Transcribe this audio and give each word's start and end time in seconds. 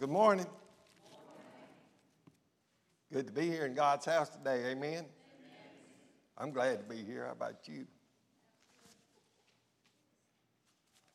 good 0.00 0.08
morning. 0.08 0.46
Good 3.12 3.26
to 3.26 3.32
be 3.34 3.42
here 3.42 3.66
in 3.66 3.74
God's 3.74 4.06
house 4.06 4.30
today. 4.30 4.70
Amen. 4.70 4.72
Amen. 4.72 5.04
I'm 6.38 6.52
glad 6.52 6.78
to 6.78 6.84
be 6.84 7.04
here. 7.04 7.26
How 7.26 7.32
about 7.32 7.56
you? 7.66 7.86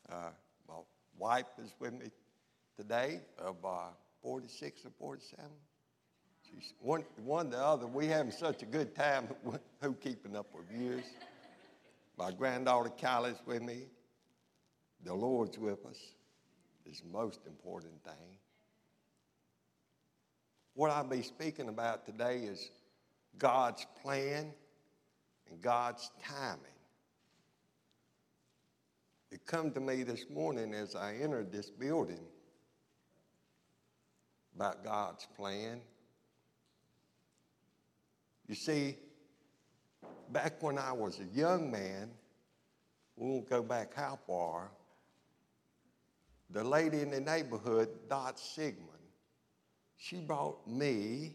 Uh, 0.08 0.28
my 0.68 0.74
wife 1.18 1.46
is 1.60 1.74
with 1.80 1.94
me 1.94 2.12
today 2.76 3.22
of 3.38 3.56
uh, 3.64 3.88
46 4.22 4.86
or 4.86 4.90
47. 5.00 5.44
She's 6.48 6.72
one, 6.78 7.04
one 7.24 7.50
the 7.50 7.58
other. 7.58 7.88
We 7.88 8.06
having 8.06 8.30
such 8.30 8.62
a 8.62 8.66
good 8.66 8.94
time. 8.94 9.26
Who 9.82 9.94
keeping 9.94 10.36
up 10.36 10.46
with 10.54 10.70
years? 10.80 11.06
My 12.16 12.30
granddaughter 12.30 12.90
Kylie's 12.90 13.40
with 13.46 13.62
me. 13.62 13.88
The 15.04 15.12
Lord's 15.12 15.58
with 15.58 15.84
us. 15.86 15.98
The 16.84 16.92
most 17.10 17.40
important 17.48 18.00
thing. 18.04 18.38
What 20.76 20.90
I'll 20.90 21.04
be 21.04 21.22
speaking 21.22 21.70
about 21.70 22.04
today 22.04 22.40
is 22.40 22.70
God's 23.38 23.86
plan 24.02 24.52
and 25.50 25.62
God's 25.62 26.10
timing. 26.22 26.60
It 29.30 29.46
come 29.46 29.70
to 29.70 29.80
me 29.80 30.02
this 30.02 30.26
morning 30.28 30.74
as 30.74 30.94
I 30.94 31.14
entered 31.14 31.50
this 31.50 31.70
building 31.70 32.20
about 34.54 34.84
God's 34.84 35.26
plan. 35.34 35.80
You 38.46 38.54
see, 38.54 38.98
back 40.28 40.62
when 40.62 40.76
I 40.76 40.92
was 40.92 41.20
a 41.20 41.34
young 41.34 41.70
man, 41.70 42.10
we 43.16 43.30
won't 43.30 43.48
go 43.48 43.62
back 43.62 43.94
how 43.94 44.18
far, 44.26 44.70
the 46.50 46.62
lady 46.62 47.00
in 47.00 47.10
the 47.10 47.20
neighborhood, 47.20 47.88
Dot 48.10 48.38
Sigmund, 48.38 48.95
she 49.96 50.16
brought 50.16 50.66
me 50.66 51.34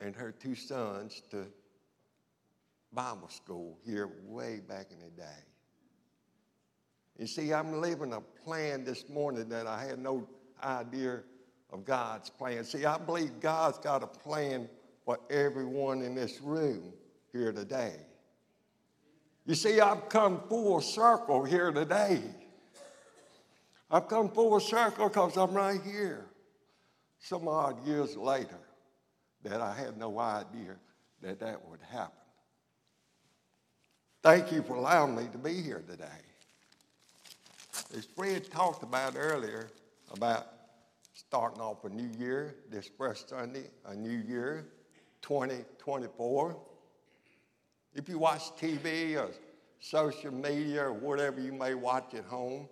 and 0.00 0.14
her 0.14 0.32
two 0.32 0.54
sons 0.54 1.22
to 1.30 1.46
Bible 2.92 3.28
school 3.28 3.78
here 3.84 4.10
way 4.26 4.60
back 4.60 4.88
in 4.90 4.98
the 4.98 5.10
day. 5.10 5.44
You 7.18 7.26
see, 7.26 7.52
I'm 7.52 7.80
living 7.80 8.12
a 8.12 8.20
plan 8.20 8.84
this 8.84 9.08
morning 9.08 9.48
that 9.48 9.66
I 9.66 9.84
had 9.84 9.98
no 9.98 10.26
idea 10.62 11.20
of 11.70 11.84
God's 11.84 12.30
plan. 12.30 12.64
See, 12.64 12.84
I 12.84 12.98
believe 12.98 13.40
God's 13.40 13.78
got 13.78 14.02
a 14.02 14.06
plan 14.06 14.68
for 15.04 15.18
everyone 15.30 16.02
in 16.02 16.14
this 16.14 16.40
room 16.40 16.92
here 17.32 17.52
today. 17.52 17.94
You 19.46 19.54
see, 19.54 19.80
I've 19.80 20.08
come 20.08 20.42
full 20.48 20.80
circle 20.80 21.44
here 21.44 21.70
today. 21.72 22.22
I've 23.90 24.08
come 24.08 24.30
full 24.30 24.58
circle 24.60 25.08
because 25.08 25.36
I'm 25.36 25.52
right 25.52 25.80
here 25.82 26.26
some 27.22 27.48
odd 27.48 27.86
years 27.86 28.16
later 28.16 28.58
that 29.44 29.60
I 29.60 29.74
had 29.74 29.96
no 29.96 30.18
idea 30.18 30.76
that 31.22 31.40
that 31.40 31.68
would 31.68 31.80
happen. 31.90 32.12
Thank 34.22 34.52
you 34.52 34.62
for 34.62 34.74
allowing 34.74 35.16
me 35.16 35.28
to 35.32 35.38
be 35.38 35.62
here 35.62 35.82
today. 35.88 36.04
As 37.96 38.04
Fred 38.04 38.50
talked 38.50 38.82
about 38.82 39.14
earlier, 39.16 39.70
about 40.12 40.46
starting 41.14 41.60
off 41.60 41.84
a 41.84 41.88
new 41.88 42.10
year, 42.18 42.56
this 42.70 42.90
first 42.98 43.30
Sunday, 43.30 43.64
a 43.86 43.94
new 43.94 44.18
year, 44.28 44.66
2024. 45.22 46.56
If 47.94 48.08
you 48.08 48.18
watch 48.18 48.54
TV 48.60 49.16
or 49.16 49.30
social 49.80 50.32
media 50.32 50.84
or 50.84 50.92
whatever 50.92 51.40
you 51.40 51.52
may 51.52 51.74
watch 51.74 52.14
at 52.14 52.24
home, 52.24 52.68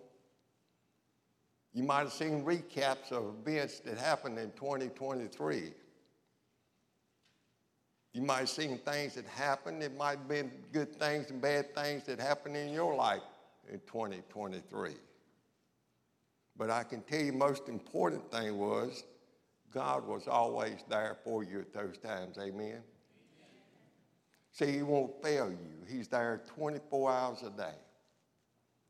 you 1.73 1.83
might 1.83 1.99
have 1.99 2.11
seen 2.11 2.43
recaps 2.43 3.11
of 3.11 3.33
events 3.47 3.79
that 3.81 3.97
happened 3.97 4.37
in 4.37 4.51
2023. 4.51 5.73
You 8.13 8.21
might 8.21 8.39
have 8.39 8.49
seen 8.49 8.77
things 8.79 9.15
that 9.15 9.25
happened. 9.25 9.81
It 9.81 9.95
might 9.97 10.17
have 10.17 10.27
been 10.27 10.51
good 10.73 10.93
things 10.99 11.29
and 11.29 11.41
bad 11.41 11.73
things 11.73 12.03
that 12.05 12.19
happened 12.19 12.57
in 12.57 12.73
your 12.73 12.93
life 12.93 13.21
in 13.71 13.79
2023. 13.87 14.91
But 16.57 16.69
I 16.69 16.83
can 16.83 17.01
tell 17.03 17.21
you, 17.21 17.31
most 17.31 17.69
important 17.69 18.29
thing 18.29 18.57
was 18.57 19.05
God 19.73 20.05
was 20.05 20.27
always 20.27 20.83
there 20.89 21.17
for 21.23 21.43
you 21.43 21.59
at 21.59 21.73
those 21.73 21.97
times. 21.97 22.37
Amen. 22.37 22.81
See, 24.51 24.73
He 24.73 24.81
won't 24.81 25.23
fail 25.23 25.49
you. 25.49 25.85
He's 25.87 26.09
there 26.09 26.41
24 26.53 27.11
hours 27.11 27.43
a 27.43 27.49
day. 27.49 27.75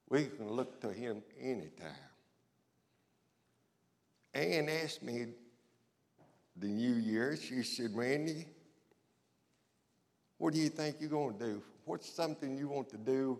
We 0.09 0.25
can 0.25 0.49
look 0.49 0.81
to 0.81 0.91
Him 0.91 1.21
anytime. 1.39 2.10
Ann 4.33 4.69
asked 4.69 5.03
me 5.03 5.27
the 6.55 6.67
new 6.67 6.93
year, 6.93 7.35
she 7.35 7.63
said, 7.63 7.95
Randy, 7.95 8.45
what 10.37 10.53
do 10.53 10.59
you 10.59 10.69
think 10.69 10.97
you're 10.99 11.09
going 11.09 11.37
to 11.37 11.45
do? 11.45 11.61
What's 11.85 12.09
something 12.09 12.57
you 12.57 12.67
want 12.67 12.89
to 12.89 12.97
do? 12.97 13.39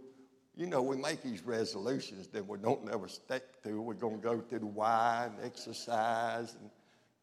You 0.55 0.67
know, 0.67 0.81
we 0.81 0.97
make 0.97 1.23
these 1.23 1.43
resolutions 1.43 2.27
that 2.27 2.45
we 2.45 2.57
don't 2.57 2.85
never 2.85 3.07
stick 3.07 3.63
to. 3.63 3.81
We're 3.81 3.93
going 3.93 4.17
to 4.17 4.21
go 4.21 4.37
to 4.39 4.59
the 4.59 4.65
Y 4.65 5.29
and 5.31 5.45
exercise 5.45 6.55
and 6.59 6.69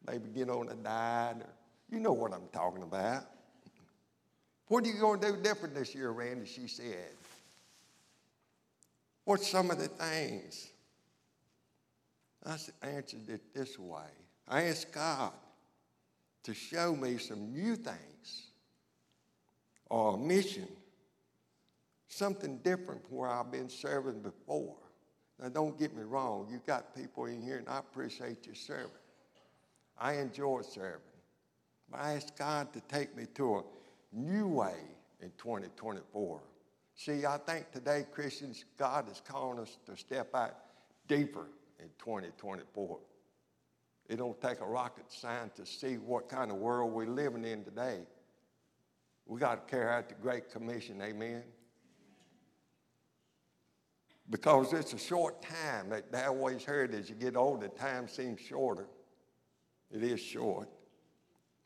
maybe 0.07 0.29
get 0.29 0.49
on 0.49 0.69
a 0.69 0.75
diet. 0.75 1.37
Or, 1.37 1.49
you 1.91 1.99
know 1.99 2.13
what 2.13 2.33
I'm 2.33 2.47
talking 2.51 2.83
about. 2.83 3.23
What 4.67 4.83
are 4.83 4.87
you 4.87 4.99
going 4.99 5.19
to 5.19 5.31
do 5.31 5.37
different 5.41 5.75
this 5.75 5.93
year, 5.93 6.11
Randy? 6.11 6.45
She 6.45 6.67
said. 6.67 7.11
What's 9.25 9.47
some 9.47 9.69
of 9.69 9.77
the 9.77 9.87
things? 9.87 10.69
I 12.45 12.57
answered 12.81 13.29
it 13.29 13.53
this 13.53 13.77
way 13.77 14.07
I 14.47 14.63
asked 14.63 14.91
God 14.91 15.33
to 16.43 16.53
show 16.53 16.95
me 16.95 17.17
some 17.17 17.51
new 17.51 17.75
things 17.75 18.47
or 19.89 20.15
a 20.15 20.17
mission, 20.17 20.67
something 22.07 22.57
different 22.59 23.07
from 23.07 23.17
where 23.17 23.29
I've 23.29 23.51
been 23.51 23.69
serving 23.69 24.21
before. 24.21 24.75
Now, 25.41 25.49
don't 25.49 25.77
get 25.77 25.95
me 25.95 26.03
wrong, 26.03 26.47
you 26.51 26.61
got 26.65 26.95
people 26.95 27.25
in 27.25 27.41
here, 27.41 27.57
and 27.57 27.69
I 27.69 27.79
appreciate 27.79 28.45
your 28.45 28.55
serving. 28.55 28.89
I 29.97 30.13
enjoy 30.13 30.61
serving. 30.61 30.99
But 31.89 32.01
I 32.01 32.13
asked 32.15 32.37
God 32.37 32.73
to 32.73 32.81
take 32.81 33.15
me 33.15 33.25
to 33.35 33.57
a 33.57 33.63
new 34.11 34.47
way 34.47 34.75
in 35.21 35.31
2024. 35.37 36.41
See, 36.95 37.25
I 37.25 37.37
think 37.37 37.71
today, 37.71 38.05
Christians, 38.11 38.65
God 38.77 39.09
is 39.11 39.21
calling 39.25 39.59
us 39.59 39.77
to 39.85 39.95
step 39.95 40.33
out 40.35 40.55
deeper 41.07 41.47
in 41.79 41.89
2024. 41.97 42.99
It 44.09 44.17
don't 44.17 44.39
take 44.41 44.59
a 44.59 44.65
rocket 44.65 45.05
scientist 45.09 45.79
to 45.79 45.87
see 45.87 45.95
what 45.95 46.29
kind 46.29 46.51
of 46.51 46.57
world 46.57 46.91
we're 46.91 47.05
living 47.05 47.45
in 47.45 47.63
today. 47.63 47.99
We 49.25 49.39
got 49.39 49.67
to 49.67 49.71
carry 49.71 49.93
out 49.93 50.09
the 50.09 50.15
Great 50.15 50.51
Commission, 50.51 50.99
amen? 51.01 51.43
Because 54.29 54.73
it's 54.73 54.93
a 54.93 54.97
short 54.97 55.41
time. 55.41 55.93
I 56.13 56.25
always 56.25 56.63
heard 56.63 56.93
as 56.93 57.09
you 57.09 57.15
get 57.15 57.35
older, 57.35 57.67
time 57.67 58.07
seems 58.07 58.39
shorter. 58.41 58.87
It 59.91 60.03
is 60.03 60.19
short. 60.19 60.69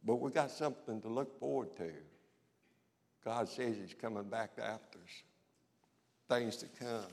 But 0.06 0.16
we 0.16 0.32
got 0.32 0.52
something 0.52 1.02
to 1.02 1.08
look 1.08 1.40
forward 1.40 1.76
to. 1.78 1.92
God 3.24 3.48
says 3.48 3.78
He's 3.78 3.94
coming 3.94 4.24
back 4.24 4.52
after 4.58 5.00
us. 5.00 5.24
Things 6.30 6.58
to 6.58 6.68
come. 6.68 7.06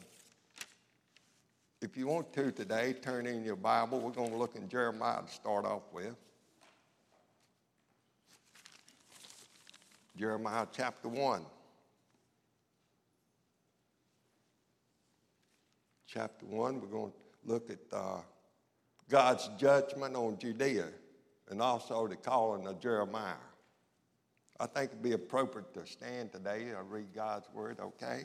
If 1.82 1.96
you 1.96 2.08
want 2.08 2.30
to 2.34 2.52
today, 2.52 2.92
turn 2.92 3.26
in 3.26 3.42
your 3.42 3.56
Bible. 3.56 4.00
We're 4.00 4.10
going 4.10 4.30
to 4.32 4.36
look 4.36 4.54
in 4.54 4.68
Jeremiah 4.68 5.22
to 5.26 5.32
start 5.32 5.64
off 5.64 5.84
with. 5.94 6.14
Jeremiah 10.14 10.66
chapter 10.70 11.08
1. 11.08 11.40
Chapter 16.06 16.44
1, 16.44 16.80
we're 16.82 16.86
going 16.88 17.12
to 17.12 17.50
look 17.50 17.70
at 17.70 17.78
uh, 17.90 18.18
God's 19.08 19.48
judgment 19.56 20.14
on 20.16 20.36
Judea 20.38 20.88
and 21.48 21.62
also 21.62 22.06
the 22.06 22.16
calling 22.16 22.66
of 22.66 22.78
Jeremiah. 22.78 23.32
I 24.58 24.66
think 24.66 24.90
it'd 24.90 25.02
be 25.02 25.12
appropriate 25.12 25.72
to 25.72 25.86
stand 25.86 26.32
today 26.32 26.72
and 26.76 26.90
read 26.90 27.14
God's 27.14 27.48
word, 27.54 27.78
okay? 27.80 28.24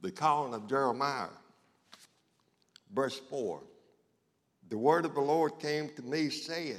The 0.00 0.10
calling 0.10 0.54
of 0.54 0.68
Jeremiah. 0.68 1.28
Verse 2.94 3.20
4 3.30 3.62
The 4.68 4.78
word 4.78 5.04
of 5.04 5.14
the 5.14 5.20
Lord 5.20 5.58
came 5.58 5.88
to 5.96 6.02
me, 6.02 6.30
saying, 6.30 6.76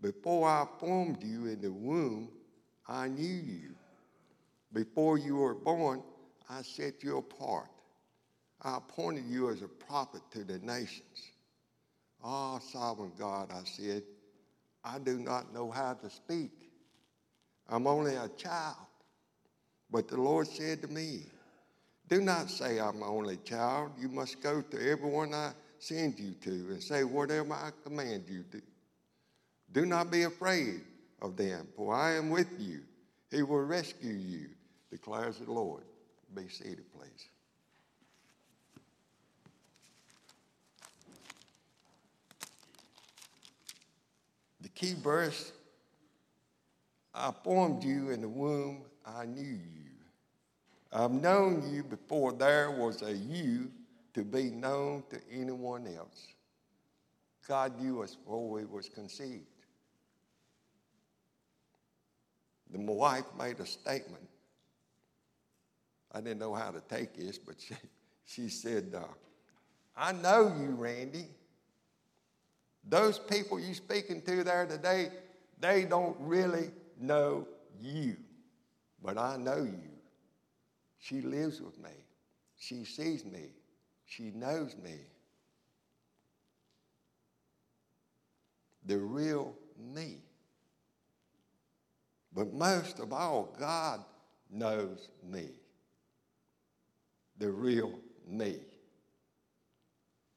Before 0.00 0.48
I 0.48 0.66
formed 0.78 1.22
you 1.22 1.46
in 1.46 1.60
the 1.60 1.72
womb, 1.72 2.28
I 2.88 3.08
knew 3.08 3.26
you. 3.26 3.74
Before 4.72 5.18
you 5.18 5.36
were 5.36 5.54
born, 5.54 6.02
I 6.48 6.62
set 6.62 7.02
you 7.02 7.18
apart. 7.18 7.68
I 8.62 8.76
appointed 8.76 9.24
you 9.26 9.50
as 9.50 9.62
a 9.62 9.68
prophet 9.68 10.22
to 10.32 10.44
the 10.44 10.58
nations. 10.60 11.30
Ah, 12.22 12.56
oh, 12.56 12.58
sovereign 12.60 13.12
God, 13.18 13.50
I 13.52 13.64
said, 13.64 14.04
I 14.84 14.98
do 14.98 15.18
not 15.18 15.52
know 15.52 15.70
how 15.70 15.94
to 15.94 16.08
speak. 16.08 16.52
I'm 17.68 17.86
only 17.86 18.14
a 18.14 18.28
child. 18.36 18.76
But 19.90 20.08
the 20.08 20.20
Lord 20.20 20.46
said 20.46 20.82
to 20.82 20.88
me, 20.88 21.26
Do 22.08 22.20
not 22.20 22.50
say, 22.50 22.78
I'm 22.78 23.02
only 23.02 23.38
child. 23.38 23.92
You 23.98 24.08
must 24.08 24.42
go 24.42 24.60
to 24.60 24.90
everyone 24.90 25.32
I 25.32 25.52
send 25.78 26.18
you 26.18 26.32
to 26.42 26.50
and 26.50 26.82
say 26.82 27.04
whatever 27.04 27.54
I 27.54 27.70
command 27.82 28.24
you 28.28 28.44
to. 28.52 28.62
Do 29.72 29.86
not 29.86 30.10
be 30.10 30.24
afraid 30.24 30.82
of 31.22 31.36
them, 31.36 31.66
for 31.76 31.94
I 31.94 32.16
am 32.16 32.30
with 32.30 32.48
you. 32.58 32.80
He 33.30 33.42
will 33.42 33.64
rescue 33.64 34.12
you, 34.12 34.48
declares 34.90 35.38
the 35.38 35.50
Lord. 35.50 35.84
Be 36.34 36.48
seated, 36.48 36.84
please. 36.92 37.28
The 44.60 44.68
key 44.68 44.94
verse 44.94 45.52
I 47.14 47.32
formed 47.42 47.84
you 47.84 48.10
in 48.10 48.20
the 48.20 48.28
womb, 48.28 48.82
I 49.04 49.26
knew 49.26 49.42
you. 49.42 49.81
I've 50.92 51.10
known 51.10 51.72
you 51.72 51.82
before 51.82 52.32
there 52.32 52.70
was 52.70 53.02
a 53.02 53.12
you 53.12 53.70
to 54.12 54.24
be 54.24 54.50
known 54.50 55.04
to 55.10 55.18
anyone 55.32 55.86
else. 55.86 56.26
God 57.48 57.80
knew 57.80 58.02
us 58.02 58.14
before 58.14 58.50
we 58.50 58.66
was 58.66 58.88
conceived. 58.88 59.46
The 62.70 62.78
wife 62.78 63.24
made 63.38 63.58
a 63.60 63.66
statement. 63.66 64.28
I 66.12 66.20
didn't 66.20 66.38
know 66.38 66.54
how 66.54 66.70
to 66.70 66.80
take 66.80 67.16
this, 67.16 67.38
but 67.38 67.56
she, 67.58 67.74
she 68.24 68.48
said, 68.48 68.94
uh, 68.94 69.04
I 69.96 70.12
know 70.12 70.54
you, 70.58 70.70
Randy. 70.70 71.26
Those 72.84 73.18
people 73.18 73.58
you're 73.58 73.74
speaking 73.74 74.20
to 74.22 74.44
there 74.44 74.66
today, 74.66 75.08
they 75.58 75.84
don't 75.84 76.16
really 76.18 76.70
know 77.00 77.46
you, 77.80 78.16
but 79.02 79.16
I 79.16 79.36
know 79.36 79.62
you. 79.62 79.91
She 81.02 81.20
lives 81.20 81.60
with 81.60 81.76
me. 81.82 81.90
She 82.56 82.84
sees 82.84 83.24
me. 83.24 83.50
She 84.06 84.30
knows 84.30 84.76
me. 84.76 85.00
The 88.86 88.98
real 88.98 89.52
me. 89.76 90.18
But 92.32 92.54
most 92.54 93.00
of 93.00 93.12
all, 93.12 93.52
God 93.58 94.04
knows 94.48 95.08
me. 95.28 95.48
The 97.38 97.50
real 97.50 97.98
me. 98.24 98.60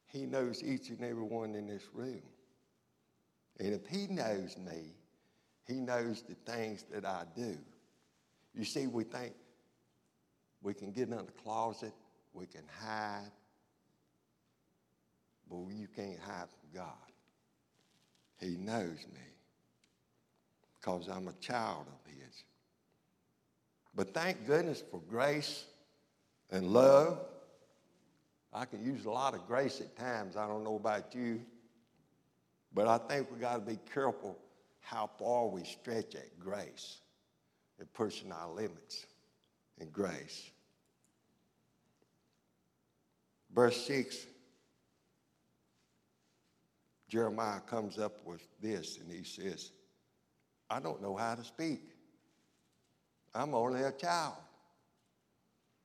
He 0.06 0.26
knows 0.26 0.64
each 0.64 0.88
and 0.88 1.02
every 1.04 1.22
one 1.22 1.54
in 1.54 1.68
this 1.68 1.84
room. 1.94 2.22
And 3.60 3.72
if 3.72 3.86
He 3.86 4.08
knows 4.08 4.56
me, 4.58 4.96
He 5.64 5.74
knows 5.74 6.22
the 6.22 6.34
things 6.50 6.84
that 6.92 7.04
I 7.04 7.22
do. 7.36 7.56
You 8.52 8.64
see, 8.64 8.88
we 8.88 9.04
think 9.04 9.32
we 10.62 10.74
can 10.74 10.92
get 10.92 11.08
in 11.08 11.16
the 11.16 11.24
closet, 11.42 11.92
we 12.32 12.46
can 12.46 12.62
hide, 12.80 13.30
but 15.48 15.56
you 15.56 15.86
can't 15.94 16.18
hide 16.18 16.48
from 16.48 16.70
God. 16.74 16.92
He 18.38 18.56
knows 18.56 19.06
me 19.12 19.20
because 20.74 21.08
I'm 21.08 21.28
a 21.28 21.32
child 21.34 21.86
of 21.86 22.12
His. 22.12 22.44
But 23.94 24.12
thank 24.12 24.46
goodness 24.46 24.82
for 24.90 25.00
grace 25.08 25.64
and 26.50 26.68
love. 26.68 27.18
I 28.52 28.64
can 28.64 28.84
use 28.84 29.04
a 29.04 29.10
lot 29.10 29.34
of 29.34 29.46
grace 29.46 29.80
at 29.80 29.96
times. 29.96 30.36
I 30.36 30.46
don't 30.46 30.64
know 30.64 30.76
about 30.76 31.14
you. 31.14 31.40
But 32.74 32.88
I 32.88 32.98
think 32.98 33.30
we 33.30 33.38
got 33.38 33.54
to 33.54 33.72
be 33.72 33.78
careful 33.92 34.36
how 34.80 35.10
far 35.18 35.46
we 35.46 35.64
stretch 35.64 36.14
at 36.14 36.38
grace 36.38 36.98
and 37.78 37.92
pushing 37.94 38.32
our 38.32 38.50
limits 38.52 39.06
in 39.80 39.90
grace. 39.90 40.50
Verse 43.54 43.86
6, 43.86 44.26
Jeremiah 47.08 47.60
comes 47.60 47.98
up 47.98 48.24
with 48.24 48.46
this 48.60 48.98
and 48.98 49.10
he 49.10 49.24
says, 49.24 49.70
I 50.68 50.80
don't 50.80 51.00
know 51.00 51.16
how 51.16 51.34
to 51.34 51.44
speak. 51.44 51.82
I'm 53.34 53.54
only 53.54 53.82
a 53.82 53.92
child. 53.92 54.34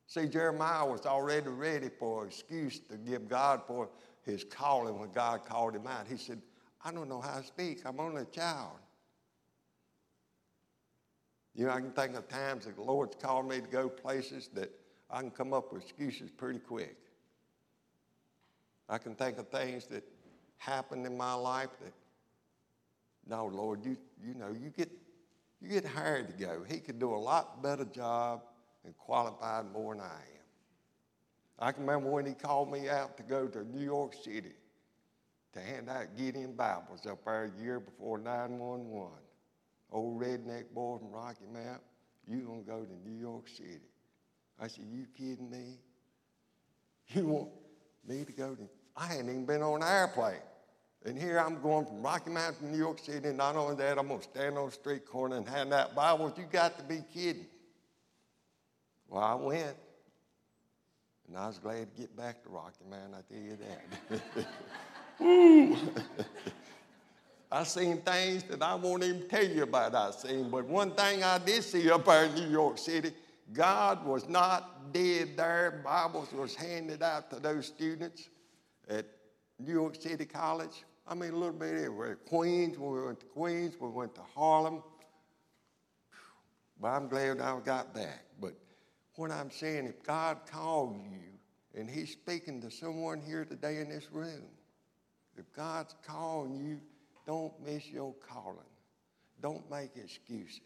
See, 0.08 0.28
Jeremiah 0.28 0.86
was 0.86 1.06
already 1.06 1.50
ready 1.50 1.90
for 1.90 2.24
an 2.24 2.28
excuse 2.28 2.80
to 2.90 2.98
give 2.98 3.30
God 3.30 3.62
for 3.66 3.90
his 4.24 4.44
calling 4.44 5.00
when 5.00 5.12
God 5.12 5.46
called 5.46 5.76
him 5.76 5.88
out. 5.88 6.08
He 6.08 6.18
said, 6.18 6.42
I 6.84 6.92
don't 6.92 7.08
know 7.08 7.22
how 7.22 7.40
to 7.40 7.46
speak. 7.46 7.82
I'm 7.86 8.00
only 8.00 8.24
a 8.24 8.26
child. 8.26 8.78
You 11.54 11.66
know, 11.66 11.72
I 11.72 11.82
can 11.82 11.92
think 11.92 12.16
of 12.16 12.28
times 12.28 12.66
that 12.66 12.76
the 12.76 12.82
Lord's 12.82 13.16
called 13.22 13.48
me 13.48 13.60
to 13.60 13.68
go 13.68 13.90
places 13.90 14.50
that 14.54 14.72
I 15.10 15.20
can 15.20 15.32
come 15.32 15.54
up 15.54 15.74
with 15.74 15.84
excuses 15.84 16.30
pretty 16.30 16.60
quick. 16.60 16.98
I 18.88 18.98
can 18.98 19.16
think 19.16 19.38
of 19.38 19.50
things 19.50 19.86
that 19.88 20.04
happened 20.58 21.06
in 21.06 21.18
my 21.18 21.34
life 21.34 21.70
that, 21.82 21.94
no, 23.28 23.48
Lord, 23.48 23.86
you, 23.86 23.98
you 24.26 24.34
know, 24.34 24.50
you 24.50 24.70
get, 24.70 24.90
you 25.62 25.70
get 25.70 25.86
hired 25.86 26.28
to 26.28 26.34
go. 26.34 26.64
He 26.68 26.80
could 26.80 27.00
do 27.00 27.14
a 27.14 27.18
lot 27.18 27.62
better 27.62 27.86
job 27.86 28.42
and 28.86 28.98
qualified 28.98 29.72
more 29.72 29.94
than 29.94 30.04
I 30.04 30.06
am. 30.06 30.42
I 31.60 31.72
can 31.72 31.86
remember 31.86 32.10
when 32.10 32.26
he 32.26 32.34
called 32.34 32.72
me 32.72 32.90
out 32.90 33.18
to 33.18 33.24
go 33.24 33.48
to 33.48 33.64
New 33.64 33.84
York 33.84 34.16
City 34.24 34.54
to 35.54 35.60
hand 35.60 35.90
out 35.90 36.18
Gideon 36.18 36.54
Bibles 36.54 37.06
up 37.06 37.24
there 37.26 37.52
a 37.56 37.62
year 37.62 37.80
before 37.80 38.18
911. 38.18 39.12
Old 39.92 40.22
redneck 40.22 40.72
boy 40.74 40.98
from 41.00 41.12
Rocky 41.12 41.46
Mount, 41.52 41.82
you 42.28 42.40
gonna 42.42 42.62
go 42.62 42.86
to 42.86 43.10
New 43.10 43.20
York 43.20 43.50
City. 43.50 43.82
I 44.60 44.68
said, 44.68 44.86
you 44.90 45.06
kidding 45.18 45.50
me? 45.50 45.78
You 47.14 47.26
want 47.26 47.50
me 48.08 48.24
to 48.24 48.32
go 48.32 48.56
to, 48.56 48.70
I 48.96 49.08
hadn't 49.08 49.28
even 49.28 49.46
been 49.46 49.62
on 49.62 49.82
an 49.82 49.88
airplane. 49.88 50.40
And 51.04 51.18
here 51.18 51.40
I'm 51.40 51.62
going 51.62 51.86
from 51.86 52.02
Rocky 52.02 52.30
Mount 52.30 52.58
to 52.60 52.66
New 52.66 52.78
York 52.78 53.00
City, 53.00 53.28
and 53.28 53.38
not 53.38 53.58
only 53.58 53.76
that, 53.76 53.98
I'm 53.98 54.08
gonna 54.08 54.22
stand 54.22 54.58
on 54.58 54.68
the 54.68 54.72
street 54.72 55.06
corner 55.06 55.36
and 55.36 55.46
hand 55.46 55.74
out 55.74 55.94
Bibles. 55.94 56.38
You 56.38 56.46
got 56.50 56.78
to 56.78 56.86
be 56.86 57.04
kidding. 57.14 57.48
Well, 59.10 59.22
I 59.22 59.36
went, 59.36 59.76
and 61.28 61.36
I 61.36 61.48
was 61.48 61.58
glad 61.58 61.94
to 61.94 62.02
get 62.02 62.16
back 62.16 62.44
to 62.44 62.50
Rocky 62.50 62.86
Mount, 62.90 63.14
I 63.14 63.34
tell 63.34 63.44
you 63.44 63.58
that. 65.20 65.88
I 67.52 67.64
seen 67.64 67.98
things 67.98 68.44
that 68.44 68.62
I 68.62 68.76
won't 68.76 69.04
even 69.04 69.28
tell 69.28 69.46
you 69.46 69.64
about 69.64 69.94
I 69.94 70.12
seen, 70.12 70.50
but 70.50 70.66
one 70.66 70.92
thing 70.92 71.22
I 71.22 71.38
did 71.38 71.64
see 71.64 71.92
up 71.92 72.06
there 72.06 72.26
in 72.26 72.36
New 72.36 72.50
York 72.50 72.78
City, 72.78 73.12
God 73.52 74.06
was 74.06 74.30
not 74.30 74.94
dead 74.94 75.36
there. 75.36 75.82
Bibles 75.84 76.32
was 76.32 76.56
handed 76.56 77.04
out 77.04 77.30
to 77.32 77.40
those 77.42 77.68
students 77.68 78.30
at 78.88 79.06
New 79.60 79.74
York 79.74 80.02
City 80.02 80.24
College. 80.24 80.86
I 81.06 81.14
mean, 81.14 81.32
a 81.32 81.36
little 81.36 81.52
bit 81.52 81.74
everywhere. 81.74 82.16
Queens, 82.16 82.78
we 82.78 83.04
went 83.04 83.20
to 83.20 83.26
Queens, 83.26 83.76
we 83.80 83.90
went 83.90 84.16
to 84.16 84.22
Harlem. 84.34 84.82
But 86.80 86.88
I'm 86.88 87.10
glad 87.10 87.42
I 87.42 87.60
got 87.60 87.94
back. 87.94 88.24
But 88.40 88.54
what 89.16 89.30
I'm 89.30 89.52
saying, 89.52 89.88
if 89.88 90.02
God 90.04 90.38
called 90.50 90.96
you 91.04 91.80
and 91.80 91.90
He's 91.90 92.14
speaking 92.14 92.62
to 92.62 92.72
someone 92.72 93.22
here 93.22 93.44
today 93.44 93.80
in 93.80 93.90
this 93.90 94.10
room, 94.10 94.46
if 95.38 95.52
God's 95.54 95.96
calling 96.08 96.56
you, 96.56 96.80
don't 97.26 97.54
miss 97.66 97.88
your 97.88 98.14
calling. 98.28 98.58
Don't 99.42 99.70
make 99.70 99.92
excuses. 99.96 100.60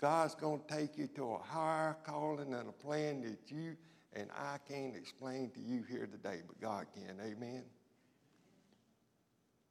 God's 0.00 0.34
going 0.34 0.60
to 0.60 0.76
take 0.76 0.96
you 0.96 1.06
to 1.16 1.32
a 1.32 1.38
higher 1.38 1.96
calling 2.04 2.54
and 2.54 2.68
a 2.68 2.72
plan 2.72 3.22
that 3.22 3.50
you 3.54 3.76
and 4.12 4.28
I 4.36 4.56
can't 4.68 4.96
explain 4.96 5.50
to 5.50 5.60
you 5.60 5.84
here 5.88 6.06
today, 6.06 6.40
but 6.46 6.60
God 6.60 6.86
can. 6.94 7.16
Amen. 7.24 7.62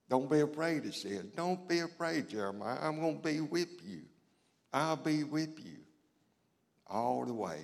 Don't 0.09 0.29
be 0.29 0.39
afraid, 0.39 0.85
it 0.85 0.95
says. 0.95 1.25
Don't 1.35 1.67
be 1.67 1.79
afraid, 1.79 2.29
Jeremiah. 2.29 2.77
I'm 2.81 2.99
going 2.99 3.17
to 3.17 3.21
be 3.21 3.41
with 3.41 3.69
you. 3.85 4.01
I'll 4.71 4.95
be 4.95 5.23
with 5.23 5.59
you 5.63 5.77
all 6.87 7.25
the 7.25 7.33
way. 7.33 7.59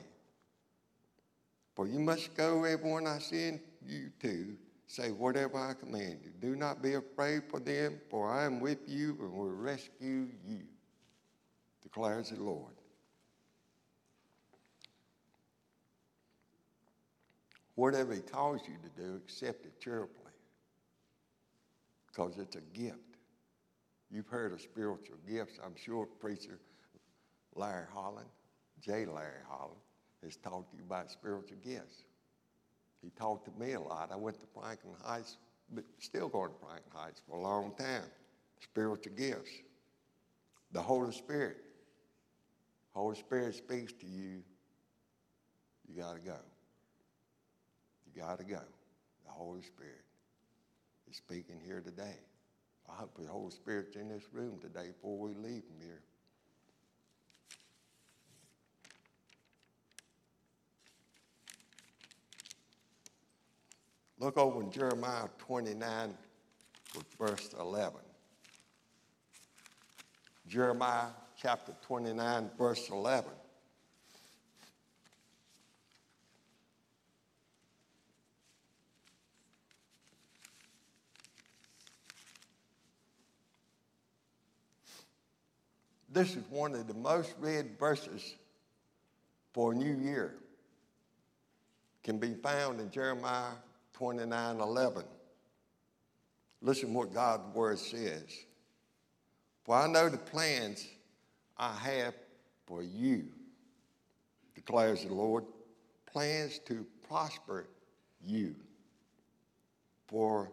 For 1.76 1.88
you 1.88 2.00
must 2.00 2.36
go, 2.36 2.64
everyone 2.64 3.08
I 3.08 3.20
send 3.20 3.62
you 3.86 4.12
to, 4.22 4.56
say 4.88 5.12
whatever 5.12 5.58
I 5.58 5.74
command 5.74 6.20
you. 6.24 6.32
Do 6.40 6.56
not 6.56 6.82
be 6.82 6.94
afraid 6.94 7.44
for 7.50 7.60
them, 7.60 8.00
for 8.10 8.30
I 8.30 8.46
am 8.46 8.60
with 8.60 8.80
you 8.88 9.18
and 9.20 9.34
will 9.34 9.50
rescue 9.50 10.28
you, 10.46 10.62
declares 11.82 12.30
the 12.30 12.42
Lord. 12.42 12.74
Whatever 17.76 18.14
he 18.14 18.22
calls 18.22 18.62
you 18.68 18.76
to 18.84 19.02
do, 19.02 19.16
accept 19.16 19.66
it 19.66 19.80
cheerfully 19.82 20.26
because 22.08 22.38
it's 22.38 22.56
a 22.56 22.62
gift. 22.74 23.00
You've 24.10 24.28
heard 24.28 24.54
of 24.54 24.62
spiritual 24.62 25.18
gifts. 25.28 25.60
I'm 25.64 25.76
sure 25.76 26.06
preacher 26.06 26.60
Larry 27.56 27.86
Holland, 27.94 28.28
J. 28.80 29.06
Larry 29.06 29.44
Holland, 29.50 29.80
has 30.24 30.38
talked 30.38 30.72
to 30.72 30.78
you 30.78 30.84
about 30.88 31.12
spiritual 31.12 31.58
gifts. 31.64 32.04
He 33.06 33.12
talked 33.12 33.46
to 33.46 33.64
me 33.64 33.74
a 33.74 33.80
lot. 33.80 34.10
I 34.12 34.16
went 34.16 34.42
to 34.42 34.48
Franklin 34.60 34.96
Heights, 35.04 35.38
but 35.72 35.84
still 36.00 36.28
going 36.28 36.50
to 36.50 36.58
Franklin 36.58 36.92
Heights 36.92 37.22
for 37.30 37.38
a 37.38 37.40
long 37.40 37.76
time. 37.78 38.02
Spiritual 38.64 39.14
gifts. 39.16 39.52
The 40.72 40.82
Holy 40.82 41.12
Spirit. 41.14 41.58
Holy 42.96 43.16
Spirit 43.16 43.54
speaks 43.54 43.94
to 43.94 44.08
you. 44.08 44.42
You 45.88 46.02
got 46.02 46.16
to 46.16 46.20
go. 46.20 46.38
you 48.08 48.22
got 48.24 48.40
to 48.40 48.44
go. 48.44 48.62
The 49.24 49.32
Holy 49.32 49.62
Spirit 49.62 50.04
is 51.08 51.18
speaking 51.18 51.62
here 51.64 51.82
today. 51.82 52.18
I 52.90 52.96
hope 52.96 53.16
the 53.20 53.28
Holy 53.28 53.52
Spirit's 53.52 53.96
in 53.96 54.10
this 54.10 54.24
room 54.34 54.58
today 54.60 54.88
before 54.88 55.20
we 55.20 55.36
leave 55.36 55.64
from 55.64 55.80
here. 55.80 56.02
Look 64.26 64.40
over 64.40 64.64
in 64.64 64.72
Jeremiah 64.72 65.28
29 65.38 66.12
with 66.96 67.06
verse 67.20 67.54
11. 67.60 68.00
Jeremiah 70.48 71.10
chapter 71.40 71.76
29, 71.84 72.50
verse 72.58 72.90
11. 72.90 73.30
This 86.10 86.36
is 86.36 86.44
one 86.50 86.74
of 86.74 86.88
the 86.88 86.96
most 86.96 87.36
read 87.40 87.78
verses 87.80 88.34
for 89.54 89.74
a 89.74 89.76
new 89.76 89.96
year. 89.96 90.34
Can 92.04 92.18
be 92.18 92.34
found 92.34 92.82
in 92.82 92.90
Jeremiah 92.90 93.52
29 93.96 94.60
11. 94.60 95.04
Listen 96.62 96.94
what 96.94 97.14
God's 97.14 97.56
word 97.56 97.80
says. 97.80 98.26
For 99.64 99.76
I 99.76 99.88
know 99.88 100.10
the 100.10 100.18
plans 100.18 100.86
I 101.58 101.74
have 101.74 102.14
for 102.68 102.84
you, 102.84 103.28
declares 104.54 105.06
the 105.06 105.14
Lord, 105.14 105.46
plans 106.12 106.60
to 106.66 106.86
prosper 107.08 107.68
you, 108.22 108.56
for 110.08 110.52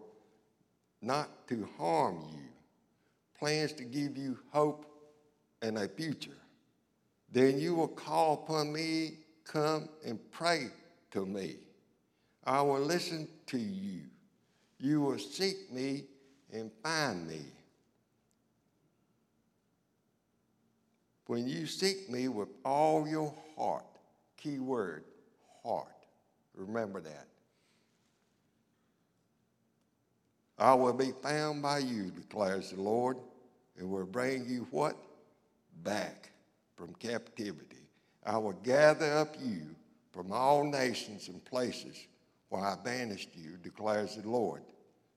not 1.01 1.49
to 1.49 1.69
harm 1.79 2.25
you, 2.33 2.45
plans 3.37 3.73
to 3.73 3.85
give 3.85 4.17
you 4.17 4.39
hope 4.53 4.87
and 5.63 5.79
a 5.79 5.89
future. 5.89 6.31
Then 7.33 7.59
you 7.59 7.75
will 7.75 7.89
call 7.89 8.35
upon 8.45 8.73
me, 8.73 9.15
come 9.45 9.89
and 10.07 10.21
pray 10.31 10.69
to 11.11 11.27
me. 11.27 11.57
I 12.45 12.61
will 12.63 12.81
listen 12.81 13.29
to 13.47 13.59
you. 13.59 14.01
You 14.79 15.01
will 15.01 15.19
seek 15.19 15.73
me 15.73 16.05
and 16.53 16.71
find 16.83 17.27
me. 17.27 17.41
When 21.27 21.47
you 21.47 21.67
seek 21.67 22.11
me 22.11 22.29
with 22.29 22.49
all 22.65 23.07
your 23.07 23.33
heart, 23.57 23.85
key 24.37 24.59
word, 24.59 25.05
heart. 25.63 25.87
Remember 26.55 27.01
that. 27.01 27.27
I 30.59 30.75
will 30.75 30.93
be 30.93 31.13
found 31.23 31.63
by 31.63 31.79
you, 31.79 32.11
declares 32.11 32.71
the 32.71 32.81
Lord, 32.81 33.17
and 33.79 33.89
will 33.89 34.05
bring 34.05 34.47
you 34.49 34.67
what? 34.71 34.97
Back 35.83 36.31
from 36.77 36.95
captivity. 36.95 37.89
I 38.25 38.37
will 38.37 38.53
gather 38.53 39.13
up 39.15 39.37
you 39.41 39.63
from 40.13 40.33
all 40.33 40.65
nations 40.65 41.29
and 41.29 41.45
places 41.45 42.07
where 42.53 42.67
I 42.67 42.75
banished 42.85 43.31
you, 43.35 43.57
declares 43.63 44.17
the 44.17 44.29
Lord, 44.29 44.61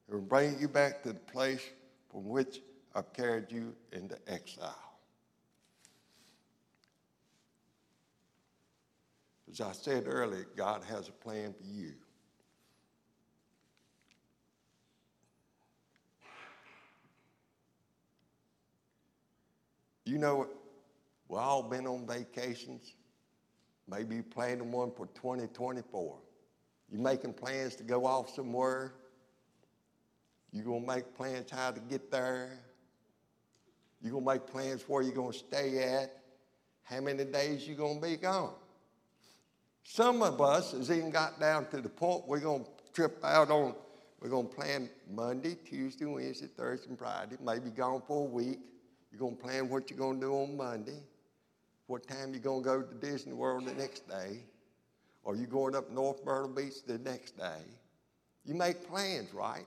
and 0.08 0.15
will 0.15 0.25
bring 0.25 0.58
you 0.58 0.70
back 0.70 1.04
to 1.04 1.10
the 1.10 1.20
place 1.20 1.62
from 2.10 2.30
which 2.30 2.62
I've 2.96 3.12
carried 3.12 3.51
you 3.51 3.75
into 3.92 4.18
exile. 4.25 4.74
As 9.51 9.60
I 9.60 9.74
said 9.74 10.06
earlier, 10.08 10.48
God 10.56 10.82
has 10.88 11.10
a 11.10 11.12
plan 11.12 11.54
for 11.54 11.68
you. 11.68 11.92
You 20.06 20.20
know, 20.20 20.48
we've 21.27 21.38
all 21.38 21.63
been 21.63 21.86
on 21.86 22.08
vacations. 22.08 22.94
Maybe 23.89 24.22
planning 24.22 24.72
one 24.72 24.92
for 24.96 25.08
2024. 25.08 26.20
You 26.92 27.00
making 27.00 27.34
plans 27.34 27.75
to 27.77 27.84
go 27.84 28.06
off 28.06 28.34
somewhere. 28.34 28.94
You 30.51 30.63
gonna 30.63 30.86
make 30.86 31.15
plans 31.15 31.51
how 31.51 31.72
to 31.72 31.80
get 31.80 32.12
there. 32.12 32.60
You 34.01 34.12
gonna 34.12 34.25
make 34.25 34.46
plans 34.46 34.84
where 34.88 35.01
you're 35.01 35.15
gonna 35.15 35.34
stay 35.34 35.84
at. 35.84 36.22
How 36.84 37.01
many 37.01 37.25
days 37.25 37.68
you 37.68 37.75
gonna 37.75 38.00
be 38.00 38.15
gone. 38.15 38.54
Some 39.84 40.22
of 40.22 40.39
us 40.39 40.72
has 40.72 40.92
even 40.92 41.10
got 41.10 41.39
down 41.39 41.68
to 41.72 41.82
the 41.82 41.89
point 41.89 42.27
we're 42.27 42.39
gonna 42.39 42.65
trip 42.94 43.24
out 43.24 43.50
on. 43.50 43.75
We're 44.20 44.30
gonna 44.30 44.48
plan 44.48 44.89
Monday, 45.12 45.56
Tuesday, 45.56 46.06
Wednesday, 46.06 46.48
Thursday, 46.48 46.89
and 46.89 46.98
Friday. 46.98 47.38
Maybe 47.44 47.70
gone 47.70 48.01
for 48.08 48.25
a 48.25 48.30
week. 48.30 48.60
You're 49.12 49.20
gonna 49.20 49.36
plan 49.36 49.70
what 49.70 49.89
you're 49.89 50.00
gonna 50.00 50.20
do 50.20 50.34
on 50.34 50.56
Monday. 50.56 51.01
What 51.88 52.08
time 52.08 52.32
you're 52.32 52.42
gonna 52.42 52.62
go 52.62 52.82
to 52.82 52.96
Disney 52.96 53.34
World 53.34 53.65
the 53.65 53.74
next 53.74 54.08
day 54.08 54.44
or 55.25 55.36
you 55.36 55.48
going 55.48 55.75
up 55.75 55.91
North 55.91 56.24
Myrtle 56.24 56.48
Beach 56.48 56.86
the 56.88 57.00
next 57.00 57.38
day. 57.38 57.63
You 58.46 58.53
make 58.53 58.88
plans, 58.88 59.34
right? 59.34 59.65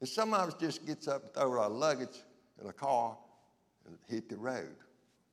And 0.00 0.08
some 0.08 0.34
of 0.34 0.48
us 0.48 0.54
just 0.60 0.84
gets 0.84 1.06
up 1.06 1.22
and 1.22 1.32
throw 1.32 1.60
our 1.60 1.70
luggage 1.70 2.18
in 2.60 2.68
a 2.68 2.72
car 2.72 3.16
and 3.86 3.96
hit 4.08 4.28
the 4.28 4.36
road. 4.36 4.74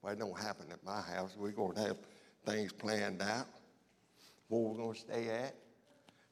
Well, 0.01 0.13
it 0.13 0.19
don't 0.19 0.39
happen 0.39 0.67
at 0.71 0.83
my 0.85 1.01
house. 1.01 1.35
We're 1.35 1.51
going 1.51 1.75
to 1.75 1.81
have 1.81 1.97
things 2.45 2.71
planned 2.71 3.23
out, 3.23 3.47
where 4.47 4.61
we're 4.61 4.77
going 4.77 4.93
to 4.93 4.99
stay 4.99 5.29
at. 5.29 5.55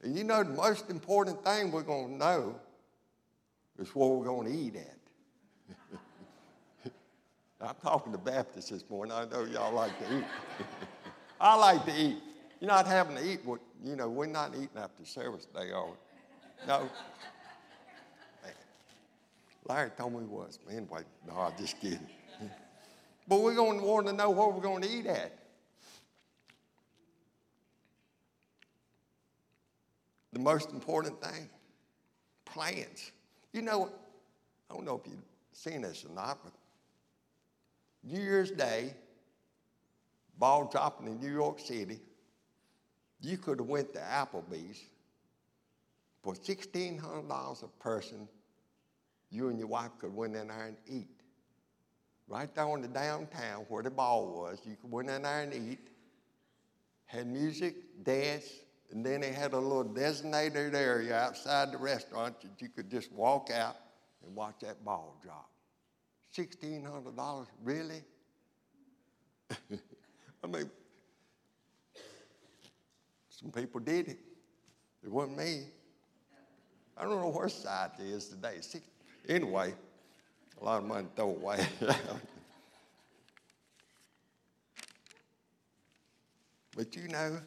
And 0.02 0.16
you 0.16 0.22
know, 0.22 0.44
the 0.44 0.50
most 0.50 0.88
important 0.88 1.44
thing 1.44 1.72
we're 1.72 1.82
going 1.82 2.12
to 2.12 2.16
know 2.16 2.54
is 3.80 3.88
where 3.94 4.08
we're 4.08 4.24
going 4.24 4.46
to 4.46 4.56
eat 4.56 4.76
at. 4.76 4.96
I'm 7.60 7.74
talking 7.82 8.12
to 8.12 8.18
Baptists 8.18 8.70
this 8.70 8.88
morning. 8.88 9.12
I 9.12 9.24
know 9.24 9.44
y'all 9.44 9.74
like 9.74 9.98
to 10.06 10.18
eat. 10.18 10.24
I 11.40 11.56
like 11.56 11.84
to 11.86 11.92
eat. 11.92 12.18
You're 12.60 12.70
not 12.70 12.86
having 12.86 13.16
to 13.16 13.24
eat 13.24 13.44
what, 13.44 13.60
you 13.84 13.94
know, 13.94 14.08
we're 14.08 14.26
not 14.26 14.54
eating 14.54 14.68
after 14.76 15.04
service 15.04 15.46
day, 15.46 15.70
are 15.70 15.86
we? 15.86 15.92
No. 16.66 16.88
Larry 19.68 19.90
told 19.96 20.14
me 20.14 20.20
he 20.20 20.26
was. 20.26 20.58
Anyway, 20.70 21.02
no, 21.26 21.34
I'm 21.34 21.52
just 21.58 21.78
kidding. 21.78 22.00
but 23.28 23.40
we're 23.40 23.54
going 23.54 23.78
to 23.78 23.84
want 23.84 24.06
to 24.06 24.12
know 24.12 24.30
where 24.30 24.48
we're 24.48 24.62
going 24.62 24.82
to 24.82 24.88
eat 24.88 25.06
at. 25.06 25.32
The 30.32 30.38
most 30.38 30.70
important 30.70 31.22
thing 31.22 31.48
plans. 32.44 33.12
You 33.52 33.62
know, 33.62 33.90
I 34.70 34.74
don't 34.74 34.84
know 34.84 35.00
if 35.04 35.10
you've 35.10 35.22
seen 35.52 35.82
this 35.82 36.04
or 36.04 36.14
not, 36.14 36.38
but 36.42 36.52
New 38.02 38.20
Year's 38.20 38.50
Day, 38.50 38.94
ball 40.38 40.68
dropping 40.70 41.08
in 41.08 41.20
New 41.20 41.32
York 41.32 41.60
City, 41.60 42.00
you 43.20 43.36
could 43.36 43.58
have 43.58 43.68
went 43.68 43.92
to 43.94 44.00
Applebee's 44.00 44.80
for 46.22 46.34
$1,600 46.34 47.62
a 47.62 47.66
person. 47.82 48.28
You 49.30 49.48
and 49.48 49.58
your 49.58 49.68
wife 49.68 49.90
could 49.98 50.14
went 50.14 50.36
in 50.36 50.48
there 50.48 50.66
and 50.66 50.76
eat. 50.86 51.08
Right 52.28 52.54
there 52.54 52.68
in 52.74 52.82
the 52.82 52.88
downtown 52.88 53.64
where 53.68 53.82
the 53.82 53.90
ball 53.90 54.42
was, 54.42 54.60
you 54.64 54.76
could 54.80 54.90
went 54.90 55.10
in 55.10 55.22
there 55.22 55.40
and 55.40 55.54
eat. 55.54 55.88
Had 57.06 57.26
music, 57.26 58.04
dance, 58.04 58.50
and 58.90 59.04
then 59.04 59.22
they 59.22 59.32
had 59.32 59.52
a 59.52 59.58
little 59.58 59.84
designated 59.84 60.74
area 60.74 61.16
outside 61.16 61.72
the 61.72 61.78
restaurant 61.78 62.40
that 62.42 62.60
you 62.60 62.68
could 62.68 62.90
just 62.90 63.10
walk 63.12 63.50
out 63.50 63.76
and 64.24 64.34
watch 64.34 64.56
that 64.60 64.84
ball 64.84 65.18
drop. 65.22 65.48
$1,600, 66.36 67.46
really? 67.64 68.02
I 70.44 70.46
mean, 70.46 70.70
some 73.38 73.50
people 73.52 73.80
did 73.80 74.08
it. 74.08 74.18
It 75.04 75.10
wasn't 75.10 75.38
me. 75.38 75.66
I 76.96 77.04
don't 77.04 77.20
know 77.20 77.28
where 77.28 77.48
society 77.48 78.10
is 78.10 78.26
today. 78.28 78.56
Anyway, 79.28 79.72
a 80.60 80.64
lot 80.64 80.78
of 80.78 80.84
money 80.88 81.06
thrown 81.14 81.36
away. 81.36 81.64
but 86.76 86.96
you 86.96 87.06
know, 87.06 87.38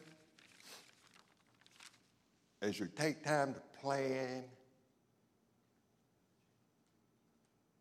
as 2.62 2.80
you 2.80 2.88
take 2.96 3.22
time 3.22 3.52
to 3.52 3.60
plan, 3.82 4.44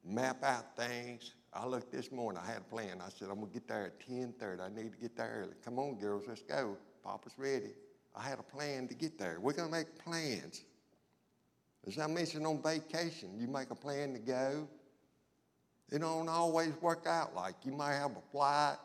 map 0.04 0.44
out 0.44 0.76
things. 0.76 1.32
I 1.54 1.66
looked 1.66 1.94
this 1.94 2.12
morning, 2.12 2.42
I 2.44 2.48
had 2.48 2.58
a 2.58 2.62
plan. 2.62 3.02
I 3.06 3.10
said, 3.10 3.30
I'm 3.30 3.40
gonna 3.40 3.54
get 3.54 3.70
there 3.70 3.86
at 3.86 4.00
10:30. 4.06 4.60
I 4.60 4.68
need 4.70 4.92
to 4.92 4.98
get 4.98 5.16
there 5.16 5.44
early. 5.44 5.54
Come 5.64 5.80
on, 5.80 5.96
girls, 5.96 6.24
let's 6.28 6.42
go. 6.42 6.76
Papa's 7.04 7.38
ready. 7.38 7.72
I 8.16 8.24
had 8.24 8.40
a 8.40 8.44
plan 8.44 8.88
to 8.88 8.94
get 8.94 9.18
there. 9.18 9.38
We're 9.40 9.54
going 9.54 9.70
to 9.70 9.78
make 9.78 9.98
plans. 10.04 10.64
As 11.88 11.98
I 11.98 12.08
mentioned 12.08 12.46
on 12.46 12.62
vacation, 12.62 13.40
you 13.40 13.48
make 13.48 13.72
a 13.72 13.76
plan 13.76 14.14
to 14.14 14.20
go. 14.20 14.68
It 15.92 16.00
don't 16.00 16.30
always 16.30 16.74
work 16.82 17.06
out 17.08 17.36
like 17.36 17.56
you 17.64 17.72
might 17.72 17.96
have 17.96 18.12
a 18.12 18.32
flight 18.32 18.78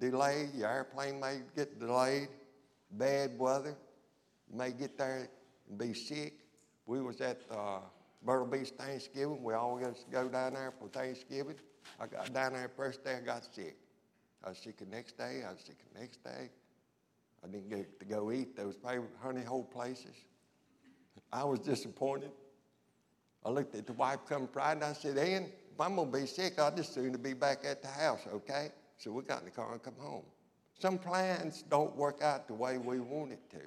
delayed, 0.00 0.50
your 0.54 0.70
airplane 0.70 1.20
may 1.20 1.40
get 1.54 1.78
delayed, 1.78 2.28
bad 2.92 3.38
weather. 3.38 3.76
You 4.50 4.58
may 4.58 4.72
get 4.72 4.98
there 4.98 5.28
and 5.68 5.78
be 5.78 5.94
sick. 5.94 6.34
We 6.86 7.00
was 7.00 7.20
at 7.20 7.40
uh, 7.50 7.78
Myrtle 8.24 8.46
Beach 8.46 8.70
Thanksgiving. 8.70 9.42
We 9.42 9.54
always 9.54 10.04
go 10.10 10.28
down 10.28 10.54
there 10.54 10.72
for 10.78 10.88
Thanksgiving. 10.88 11.56
I 12.00 12.06
got 12.06 12.32
down 12.32 12.54
there 12.54 12.70
first 12.76 13.04
day 13.04 13.16
I 13.16 13.20
got 13.20 13.44
sick. 13.54 13.76
I 14.42 14.50
was 14.50 14.58
sick 14.58 14.78
the 14.78 14.86
next 14.86 15.16
day. 15.16 15.42
I 15.46 15.52
was 15.52 15.60
sick 15.60 15.76
the 15.92 16.00
next 16.00 16.22
day. 16.22 16.50
I 17.44 17.48
didn't 17.48 17.68
get 17.68 18.00
to 18.00 18.06
go 18.06 18.32
eat 18.32 18.56
those 18.56 18.76
honey 19.20 19.42
hole 19.42 19.64
places. 19.64 20.16
I 21.32 21.44
was 21.44 21.58
disappointed. 21.58 22.30
I 23.44 23.50
looked 23.50 23.74
at 23.74 23.86
the 23.86 23.92
wife 23.92 24.20
come 24.26 24.48
Friday 24.48 24.80
and 24.80 24.84
I 24.84 24.92
said, 24.94 25.18
Ann, 25.18 25.50
if 25.72 25.80
I'm 25.80 25.96
going 25.96 26.10
to 26.10 26.18
be 26.18 26.26
sick, 26.26 26.58
I'll 26.58 26.74
just 26.74 26.94
soon 26.94 27.12
to 27.12 27.18
be 27.18 27.34
back 27.34 27.64
at 27.64 27.82
the 27.82 27.88
house, 27.88 28.20
okay? 28.32 28.68
So 28.96 29.12
we 29.12 29.22
got 29.24 29.40
in 29.40 29.46
the 29.46 29.50
car 29.50 29.72
and 29.72 29.82
come 29.82 29.96
home. 29.98 30.22
Some 30.78 30.98
plans 30.98 31.64
don't 31.68 31.94
work 31.96 32.22
out 32.22 32.48
the 32.48 32.54
way 32.54 32.78
we 32.78 33.00
want 33.00 33.32
it 33.32 33.50
to. 33.50 33.60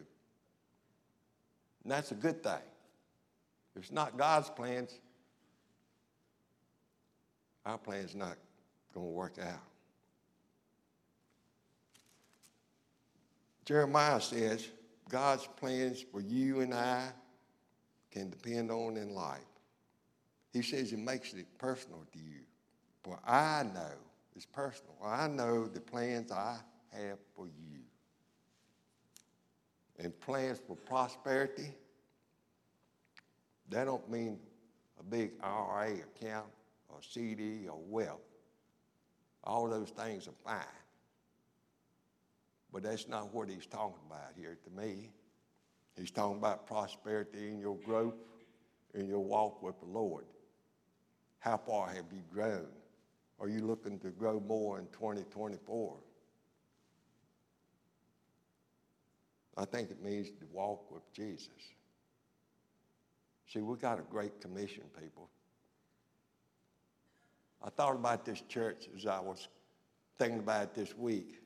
And 1.83 1.91
that's 1.91 2.11
a 2.11 2.15
good 2.15 2.41
thing. 2.41 2.53
If 3.75 3.83
it's 3.83 3.91
not 3.91 4.17
God's 4.17 4.49
plans, 4.49 4.99
our 7.65 7.77
plan's 7.77 8.15
not 8.15 8.37
going 8.93 9.05
to 9.05 9.11
work 9.11 9.37
out. 9.39 9.61
Jeremiah 13.67 14.21
says 14.21 14.65
God's 15.09 15.45
plans 15.57 16.01
for 16.09 16.21
you 16.21 16.61
and 16.61 16.73
I 16.73 17.09
can 18.09 18.29
depend 18.29 18.71
on 18.71 18.95
in 18.95 19.13
life. 19.13 19.41
He 20.53 20.61
says 20.61 20.93
it 20.93 20.99
makes 20.99 21.33
it 21.33 21.45
personal 21.57 22.05
to 22.13 22.17
you. 22.17 22.45
For 23.03 23.19
I 23.27 23.63
know, 23.73 23.91
it's 24.37 24.45
personal, 24.45 24.95
I 25.03 25.27
know 25.27 25.67
the 25.67 25.81
plans 25.81 26.31
I 26.31 26.59
have 26.93 27.17
for 27.35 27.47
you. 27.47 27.81
And 29.99 30.17
plans 30.21 30.61
for 30.65 30.77
prosperity, 30.77 31.73
that 33.67 33.83
don't 33.83 34.09
mean 34.09 34.39
a 34.97 35.03
big 35.03 35.31
IRA 35.43 35.95
account 36.15 36.47
or 36.87 36.99
CD 37.01 37.67
or 37.67 37.77
wealth. 37.85 38.21
All 39.43 39.67
those 39.67 39.89
things 39.89 40.29
are 40.29 40.39
fine. 40.45 40.63
But 42.77 42.83
that's 42.83 43.07
not 43.07 43.33
what 43.33 43.49
he's 43.49 43.65
talking 43.65 43.97
about 44.07 44.33
here 44.35 44.55
to 44.63 44.69
me. 44.79 45.09
He's 45.97 46.11
talking 46.11 46.37
about 46.37 46.67
prosperity 46.67 47.47
in 47.47 47.57
your 47.57 47.75
growth, 47.77 48.13
in 48.93 49.07
your 49.07 49.23
walk 49.23 49.63
with 49.63 49.79
the 49.79 49.87
Lord. 49.87 50.25
How 51.39 51.57
far 51.57 51.87
have 51.87 52.05
you 52.13 52.21
grown? 52.31 52.67
Are 53.39 53.49
you 53.49 53.61
looking 53.61 53.97
to 54.01 54.11
grow 54.11 54.39
more 54.39 54.77
in 54.77 54.85
2024? 54.91 55.97
I 59.57 59.65
think 59.65 59.89
it 59.89 60.03
means 60.03 60.29
to 60.29 60.45
walk 60.51 60.91
with 60.91 61.11
Jesus. 61.11 61.49
See, 63.51 63.61
we 63.61 63.75
got 63.77 63.97
a 63.97 64.03
great 64.03 64.39
commission, 64.39 64.83
people. 65.01 65.31
I 67.59 67.71
thought 67.71 67.95
about 67.95 68.23
this 68.23 68.41
church 68.41 68.87
as 68.95 69.07
I 69.07 69.19
was 69.19 69.47
thinking 70.19 70.37
about 70.37 70.61
it 70.61 70.75
this 70.75 70.95
week. 70.95 71.39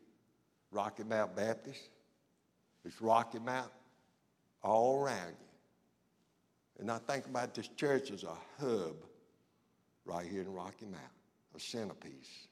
Rocky 0.72 1.04
Mount 1.04 1.36
Baptist. 1.36 1.90
It's 2.86 3.02
Rocky 3.02 3.40
Mount 3.40 3.72
all 4.64 4.98
around 4.98 5.36
you. 5.40 5.48
And 6.80 6.90
I 6.90 6.98
think 6.98 7.26
about 7.26 7.54
this 7.54 7.68
church 7.68 8.12
as 8.12 8.24
a 8.24 8.36
hub 8.60 8.96
right 10.06 10.26
here 10.26 10.42
in 10.42 10.52
Rocky 10.52 10.86
Mount, 10.86 11.04
a 11.56 11.60
centerpiece. 11.60 12.48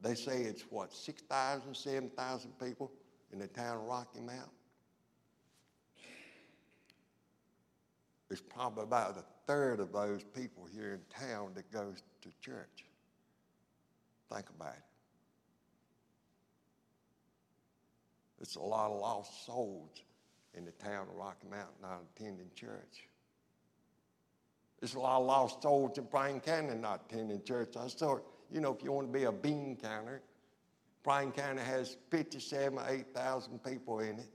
They 0.00 0.14
say 0.14 0.42
it's 0.42 0.62
what, 0.70 0.92
6,000, 0.92 1.76
7,000 1.76 2.58
people 2.58 2.90
in 3.32 3.38
the 3.38 3.46
town 3.46 3.76
of 3.76 3.82
Rocky 3.82 4.20
Mount? 4.20 4.50
It's 8.30 8.40
probably 8.40 8.84
about 8.84 9.18
a 9.18 9.24
third 9.46 9.80
of 9.80 9.92
those 9.92 10.22
people 10.22 10.66
here 10.72 10.94
in 10.94 11.28
town 11.28 11.50
that 11.54 11.70
goes 11.72 12.02
to 12.22 12.28
church. 12.40 12.86
Think 14.32 14.46
about 14.50 14.74
it. 14.74 14.89
It's 18.40 18.56
a 18.56 18.60
lot 18.60 18.90
of 18.90 19.00
lost 19.00 19.44
souls 19.44 20.02
in 20.54 20.64
the 20.64 20.72
town 20.72 21.06
of 21.08 21.14
Rocky 21.14 21.46
Mountain 21.48 21.74
not 21.82 22.02
attending 22.14 22.50
church. 22.54 23.04
There's 24.80 24.94
a 24.94 25.00
lot 25.00 25.20
of 25.20 25.26
lost 25.26 25.62
souls 25.62 25.98
in 25.98 26.04
Bryan 26.04 26.40
County 26.40 26.74
not 26.74 27.02
attending 27.08 27.42
church. 27.42 27.76
I 27.76 27.86
saw, 27.88 28.18
you 28.50 28.60
know, 28.60 28.74
if 28.74 28.82
you 28.82 28.92
want 28.92 29.12
to 29.12 29.12
be 29.12 29.24
a 29.24 29.32
bean 29.32 29.76
counter, 29.80 30.22
Bryan 31.02 31.32
County 31.32 31.62
has 31.62 31.96
57 32.10 32.78
or 32.78 32.84
8,000 32.88 33.62
people 33.62 34.00
in 34.00 34.18
it. 34.18 34.30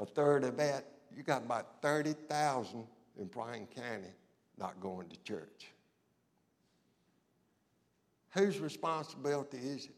A 0.00 0.06
third 0.06 0.44
of 0.44 0.56
that, 0.56 0.84
you 1.16 1.22
got 1.22 1.42
about 1.42 1.80
30,000 1.82 2.86
in 3.18 3.26
Bryan 3.26 3.66
County 3.66 4.12
not 4.58 4.80
going 4.80 5.08
to 5.08 5.22
church. 5.22 5.68
Whose 8.30 8.58
responsibility 8.58 9.58
is 9.58 9.86
it? 9.86 9.97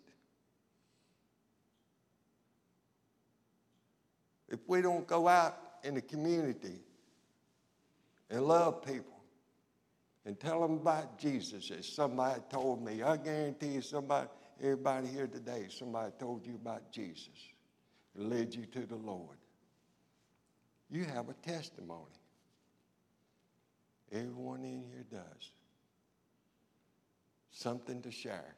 If 4.51 4.61
we 4.67 4.83
don't 4.83 5.07
go 5.07 5.29
out 5.29 5.57
in 5.85 5.95
the 5.95 6.03
community 6.03 6.81
and 8.29 8.43
love 8.43 8.85
people 8.85 9.23
and 10.27 10.39
tell 10.39 10.61
them 10.61 10.73
about 10.73 11.19
Jesus, 11.19 11.71
as 11.71 11.87
somebody 11.87 12.41
told 12.51 12.85
me, 12.85 13.03
I 13.03 13.17
guarantee 13.17 13.69
you, 13.69 13.81
somebody, 13.81 14.29
everybody 14.61 15.09
here 15.09 15.27
today, 15.27 15.67
somebody 15.71 16.13
told 16.19 16.47
you 16.47 16.55
about 16.57 16.91
Jesus 16.93 17.31
led 18.15 18.55
you 18.55 18.67
to 18.67 18.87
the 18.87 18.97
Lord. 18.97 19.37
You 20.91 21.05
have 21.05 21.29
a 21.29 21.35
testimony. 21.35 22.05
Everyone 24.13 24.65
in 24.65 24.83
here 24.83 25.05
does. 25.11 25.53
Something 27.53 28.03
to 28.03 28.11
share. 28.11 28.57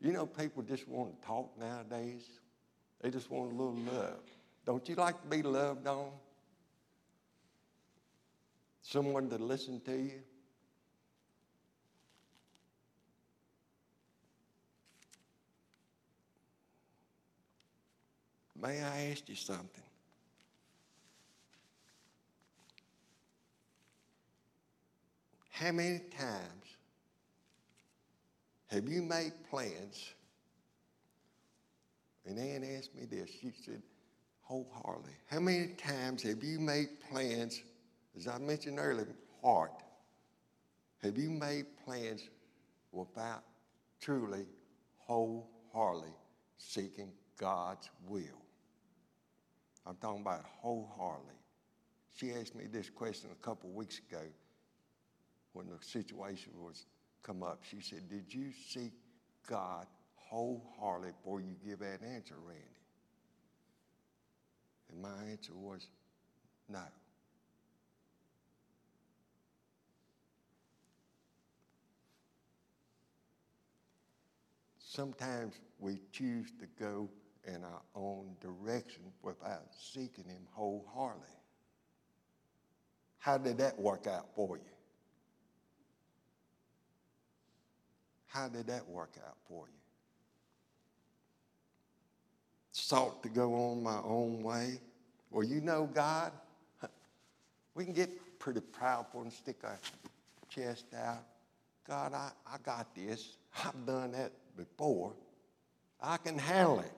You 0.00 0.12
know, 0.12 0.24
people 0.24 0.62
just 0.62 0.88
want 0.88 1.20
to 1.20 1.26
talk 1.26 1.50
nowadays. 1.58 2.26
They 3.02 3.10
just 3.10 3.30
want 3.30 3.52
a 3.52 3.54
little 3.54 3.78
love. 3.94 4.20
Don't 4.70 4.88
you 4.88 4.94
like 4.94 5.20
to 5.20 5.26
be 5.26 5.42
loved 5.42 5.84
on? 5.88 6.10
Someone 8.82 9.28
to 9.28 9.36
listen 9.36 9.80
to 9.80 9.96
you? 9.96 10.20
May 18.62 18.80
I 18.80 19.10
ask 19.10 19.28
you 19.28 19.34
something? 19.34 19.82
How 25.50 25.72
many 25.72 25.98
times 26.16 26.76
have 28.68 28.88
you 28.88 29.02
made 29.02 29.32
plans? 29.50 30.14
And 32.24 32.38
Ann 32.38 32.62
asked 32.78 32.94
me 32.94 33.06
this. 33.06 33.30
She 33.30 33.50
said, 33.64 33.82
wholeheartedly. 34.50 35.12
How 35.26 35.38
many 35.38 35.68
times 35.68 36.24
have 36.24 36.42
you 36.42 36.58
made 36.58 36.88
plans, 37.08 37.62
as 38.16 38.26
I 38.26 38.38
mentioned 38.38 38.80
earlier, 38.80 39.14
heart? 39.42 39.70
Have 41.04 41.16
you 41.16 41.30
made 41.30 41.66
plans 41.84 42.28
without 42.90 43.44
truly 44.00 44.44
wholeheartedly 44.96 46.10
seeking 46.56 47.12
God's 47.38 47.88
will? 48.08 48.42
I'm 49.86 49.94
talking 49.96 50.22
about 50.22 50.44
wholeheartedly. 50.44 51.34
She 52.12 52.32
asked 52.32 52.56
me 52.56 52.64
this 52.66 52.90
question 52.90 53.30
a 53.30 53.44
couple 53.44 53.70
weeks 53.70 54.00
ago 54.10 54.24
when 55.52 55.68
the 55.68 55.78
situation 55.80 56.52
was 56.58 56.86
come 57.22 57.44
up. 57.44 57.60
She 57.62 57.80
said, 57.80 58.08
Did 58.08 58.34
you 58.34 58.50
seek 58.68 58.94
God 59.48 59.86
wholeheartedly 60.16 61.12
before 61.22 61.40
you 61.40 61.54
give 61.64 61.78
that 61.78 62.00
answer, 62.02 62.34
Randy? 62.44 62.79
And 64.90 65.02
my 65.02 65.30
answer 65.30 65.52
was 65.54 65.86
no. 66.68 66.80
Sometimes 74.78 75.54
we 75.78 76.00
choose 76.12 76.50
to 76.58 76.66
go 76.78 77.08
in 77.46 77.62
our 77.62 77.82
own 77.94 78.34
direction 78.40 79.02
without 79.22 79.66
seeking 79.92 80.24
Him 80.24 80.42
wholeheartedly. 80.52 81.28
How 83.18 83.38
did 83.38 83.58
that 83.58 83.78
work 83.78 84.06
out 84.06 84.26
for 84.34 84.56
you? 84.56 84.64
How 88.26 88.48
did 88.48 88.66
that 88.66 88.88
work 88.88 89.12
out 89.24 89.36
for 89.48 89.66
you? 89.68 89.79
Sought 92.90 93.22
to 93.22 93.28
go 93.28 93.54
on 93.54 93.80
my 93.84 94.00
own 94.04 94.42
way. 94.42 94.80
Well, 95.30 95.46
you 95.46 95.60
know, 95.60 95.88
God, 95.94 96.32
we 97.76 97.84
can 97.84 97.92
get 97.92 98.10
pretty 98.40 98.58
proudful 98.58 99.22
and 99.22 99.32
stick 99.32 99.58
our 99.62 99.78
chest 100.48 100.86
out. 100.96 101.22
God, 101.86 102.14
I, 102.14 102.32
I 102.44 102.56
got 102.64 102.92
this. 102.96 103.36
I've 103.64 103.86
done 103.86 104.10
that 104.12 104.32
before. 104.56 105.12
I 106.02 106.16
can 106.16 106.36
handle 106.36 106.80
it. 106.80 106.92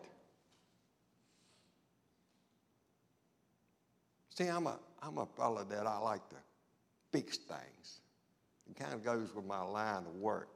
See, 4.31 4.47
I'm 4.47 4.67
a, 4.67 4.79
I'm 5.03 5.19
a 5.19 5.27
fellow 5.37 5.63
that 5.69 5.87
I 5.87 5.99
like 5.99 6.27
to 6.31 6.37
fix 7.13 7.37
things. 7.37 8.01
It 8.71 8.81
kind 8.81 8.95
of 8.95 9.05
goes 9.05 9.35
with 9.35 9.45
my 9.45 9.61
line 9.61 10.07
of 10.07 10.15
work. 10.15 10.49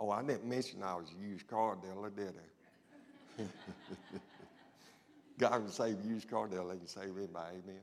Oh, 0.00 0.10
I 0.10 0.22
didn't 0.22 0.44
mention 0.44 0.82
I 0.82 0.96
was 0.96 1.06
a 1.16 1.22
used 1.22 1.46
car 1.46 1.78
dealer, 1.80 2.10
did 2.10 2.30
I? 2.30 2.55
God 5.38 5.50
can 5.50 5.70
save 5.70 5.96
used 6.04 6.30
car 6.30 6.48
dealer, 6.48 6.72
he 6.72 6.78
can 6.78 6.88
save 6.88 7.16
anybody, 7.16 7.56
amen. 7.64 7.80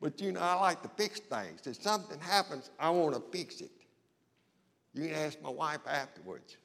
But 0.00 0.20
you 0.20 0.32
know, 0.32 0.40
I 0.40 0.54
like 0.54 0.82
to 0.82 0.90
fix 0.96 1.20
things. 1.20 1.66
If 1.66 1.82
something 1.82 2.20
happens, 2.20 2.70
I 2.78 2.90
want 2.90 3.14
to 3.14 3.22
fix 3.36 3.60
it. 3.60 3.70
You 4.92 5.06
can 5.06 5.14
ask 5.14 5.40
my 5.40 5.50
wife 5.50 5.80
afterwards. 5.86 6.56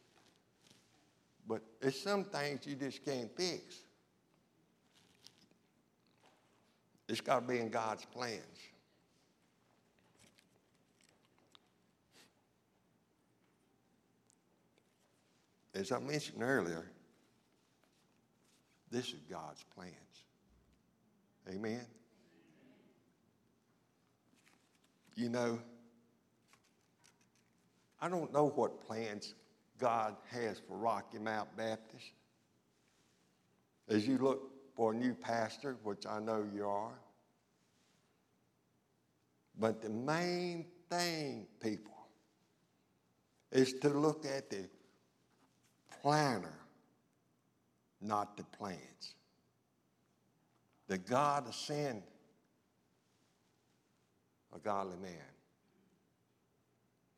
But 1.47 1.61
there's 1.79 1.99
some 1.99 2.25
things 2.25 2.67
you 2.67 2.75
just 2.75 3.03
can't 3.03 3.35
fix. 3.35 3.77
It's 7.07 7.21
got 7.21 7.39
to 7.39 7.47
be 7.47 7.59
in 7.59 7.69
God's 7.69 8.05
plans. 8.05 8.43
As 15.73 15.91
I 15.91 15.99
mentioned 15.99 16.41
earlier, 16.41 16.91
this 18.91 19.07
is 19.07 19.21
God's 19.29 19.63
plans. 19.75 19.93
Amen? 21.47 21.85
You 25.15 25.29
know, 25.29 25.59
I 28.01 28.09
don't 28.09 28.31
know 28.33 28.49
what 28.49 28.85
plans 28.87 29.35
God 29.79 30.15
has 30.31 30.59
for 30.67 30.77
Rocky 30.77 31.19
Mount 31.19 31.55
Baptist. 31.55 32.11
As 33.87 34.07
you 34.07 34.17
look 34.17 34.51
for 34.75 34.93
a 34.93 34.95
new 34.95 35.13
pastor, 35.13 35.77
which 35.83 36.05
I 36.05 36.19
know 36.19 36.45
you 36.53 36.65
are, 36.67 36.99
but 39.57 39.81
the 39.81 39.89
main 39.89 40.65
thing, 40.89 41.47
people, 41.61 42.07
is 43.51 43.73
to 43.73 43.89
look 43.89 44.25
at 44.25 44.49
the 44.49 44.69
planner, 46.01 46.59
not 48.01 48.37
the 48.37 48.43
plans. 48.43 49.15
The 50.87 50.97
God 50.97 51.45
to 51.45 51.53
send 51.53 52.03
a 54.55 54.59
godly 54.59 54.97
man. 54.97 55.13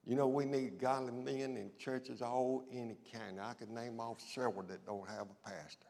You 0.05 0.15
know, 0.15 0.27
we 0.27 0.45
need 0.45 0.79
godly 0.79 1.13
men 1.13 1.57
in 1.57 1.71
churches 1.77 2.21
all 2.21 2.65
in 2.71 2.89
the 2.89 2.97
county. 3.17 3.39
I 3.39 3.53
could 3.53 3.69
name 3.69 3.99
off 3.99 4.19
several 4.19 4.63
that 4.63 4.85
don't 4.85 5.07
have 5.07 5.27
a 5.29 5.49
pastor. 5.49 5.87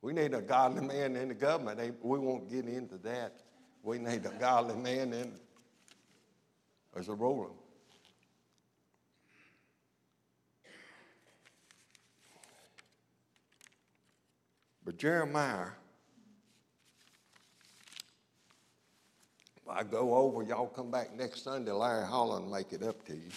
We 0.00 0.12
need 0.12 0.32
a 0.32 0.40
godly 0.40 0.86
man 0.86 1.16
in 1.16 1.28
the 1.28 1.34
government. 1.34 1.80
We 2.02 2.18
won't 2.18 2.48
get 2.48 2.66
into 2.66 2.96
that. 2.98 3.40
We 3.82 3.98
need 3.98 4.24
a 4.24 4.32
godly 4.38 4.76
man 4.76 5.12
in 5.12 5.32
as 6.96 7.08
a 7.08 7.14
ruler. 7.14 7.50
But 14.88 14.96
Jeremiah, 14.96 15.66
I 19.68 19.82
go 19.82 20.14
over, 20.14 20.42
y'all 20.42 20.66
come 20.66 20.90
back 20.90 21.14
next 21.14 21.44
Sunday, 21.44 21.72
Larry 21.72 22.06
Holland 22.06 22.50
make 22.50 22.72
it 22.72 22.82
up 22.82 23.04
to 23.04 23.12
you. 23.12 23.28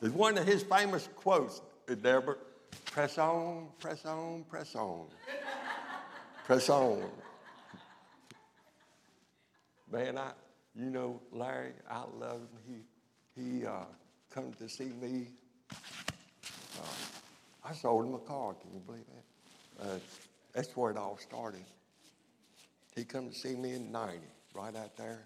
It's 0.00 0.14
one 0.14 0.38
of 0.38 0.46
his 0.46 0.62
famous 0.62 1.06
quotes, 1.16 1.60
Deborah. 1.86 2.38
Press 2.86 3.18
on, 3.18 3.68
press 3.78 4.06
on, 4.06 4.44
press 4.48 4.74
on. 4.74 5.04
press 6.46 6.70
on. 6.70 7.10
Man, 9.92 10.16
I, 10.16 10.30
you 10.74 10.88
know, 10.88 11.20
Larry, 11.30 11.72
I 11.90 12.04
love 12.18 12.40
him. 12.66 12.84
He, 13.36 13.42
he 13.42 13.66
uh, 13.66 13.84
come 14.30 14.54
to 14.54 14.66
see 14.66 14.92
me 14.98 15.26
uh, 15.72 17.64
I 17.64 17.72
sold 17.72 18.06
him 18.06 18.14
a 18.14 18.18
car. 18.18 18.54
Can 18.54 18.72
you 18.74 18.80
believe 18.80 19.04
that? 19.06 19.86
Uh, 19.86 19.98
that's 20.54 20.76
where 20.76 20.90
it 20.90 20.96
all 20.96 21.18
started. 21.18 21.64
He 22.94 23.04
come 23.04 23.28
to 23.28 23.34
see 23.34 23.54
me 23.54 23.74
in 23.74 23.92
90, 23.92 24.18
right 24.54 24.74
out 24.76 24.96
there, 24.96 25.20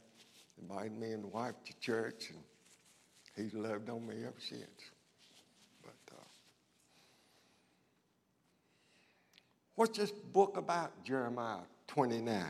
invited 0.60 0.98
me 0.98 1.12
and 1.12 1.24
the 1.24 1.28
wife 1.28 1.54
to 1.64 1.72
church, 1.80 2.30
and 2.30 2.38
he's 3.36 3.54
loved 3.54 3.88
on 3.88 4.06
me 4.06 4.16
ever 4.22 4.34
since. 4.38 4.90
But 5.82 6.14
uh, 6.14 6.24
what's 9.74 9.98
this 9.98 10.10
book 10.10 10.56
about, 10.56 11.04
Jeremiah 11.04 11.62
29? 11.88 12.44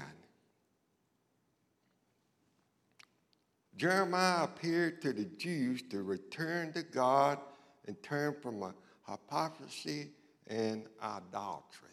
Jeremiah 3.76 4.44
appeared 4.44 5.02
to 5.02 5.12
the 5.12 5.24
Jews 5.24 5.82
to 5.90 6.02
return 6.02 6.72
to 6.74 6.82
God 6.82 7.38
and 7.86 8.00
turn 8.02 8.34
from 8.40 8.62
a 8.62 8.74
hypocrisy 9.08 10.10
and 10.46 10.84
idolatry. 11.02 11.88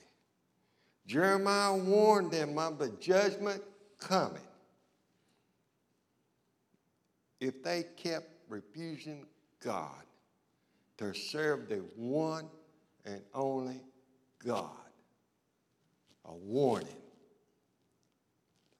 Jeremiah 1.06 1.76
warned 1.76 2.32
them 2.32 2.58
of 2.58 2.78
the 2.78 2.90
judgment 3.00 3.62
coming 4.00 4.42
if 7.40 7.64
they 7.64 7.84
kept 7.98 8.30
refusing 8.48 9.26
God 9.64 10.04
to 10.98 11.14
serve 11.14 11.68
the 11.68 11.84
one 11.96 12.48
and 13.06 13.22
only 13.34 13.82
God. 14.46 14.70
A 16.26 16.34
warning. 16.34 16.88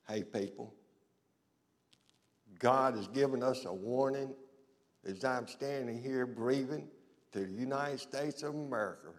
Hey, 0.08 0.24
people, 0.24 0.74
God 2.60 2.96
has 2.96 3.08
given 3.08 3.42
us 3.42 3.66
a 3.66 3.74
warning 3.74 4.34
as 5.06 5.26
I'm 5.26 5.48
standing 5.48 6.02
here 6.02 6.28
breathing 6.28 6.88
to 7.34 7.40
the 7.40 7.52
United 7.52 8.00
States 8.00 8.44
of 8.44 8.56
America 8.56 9.10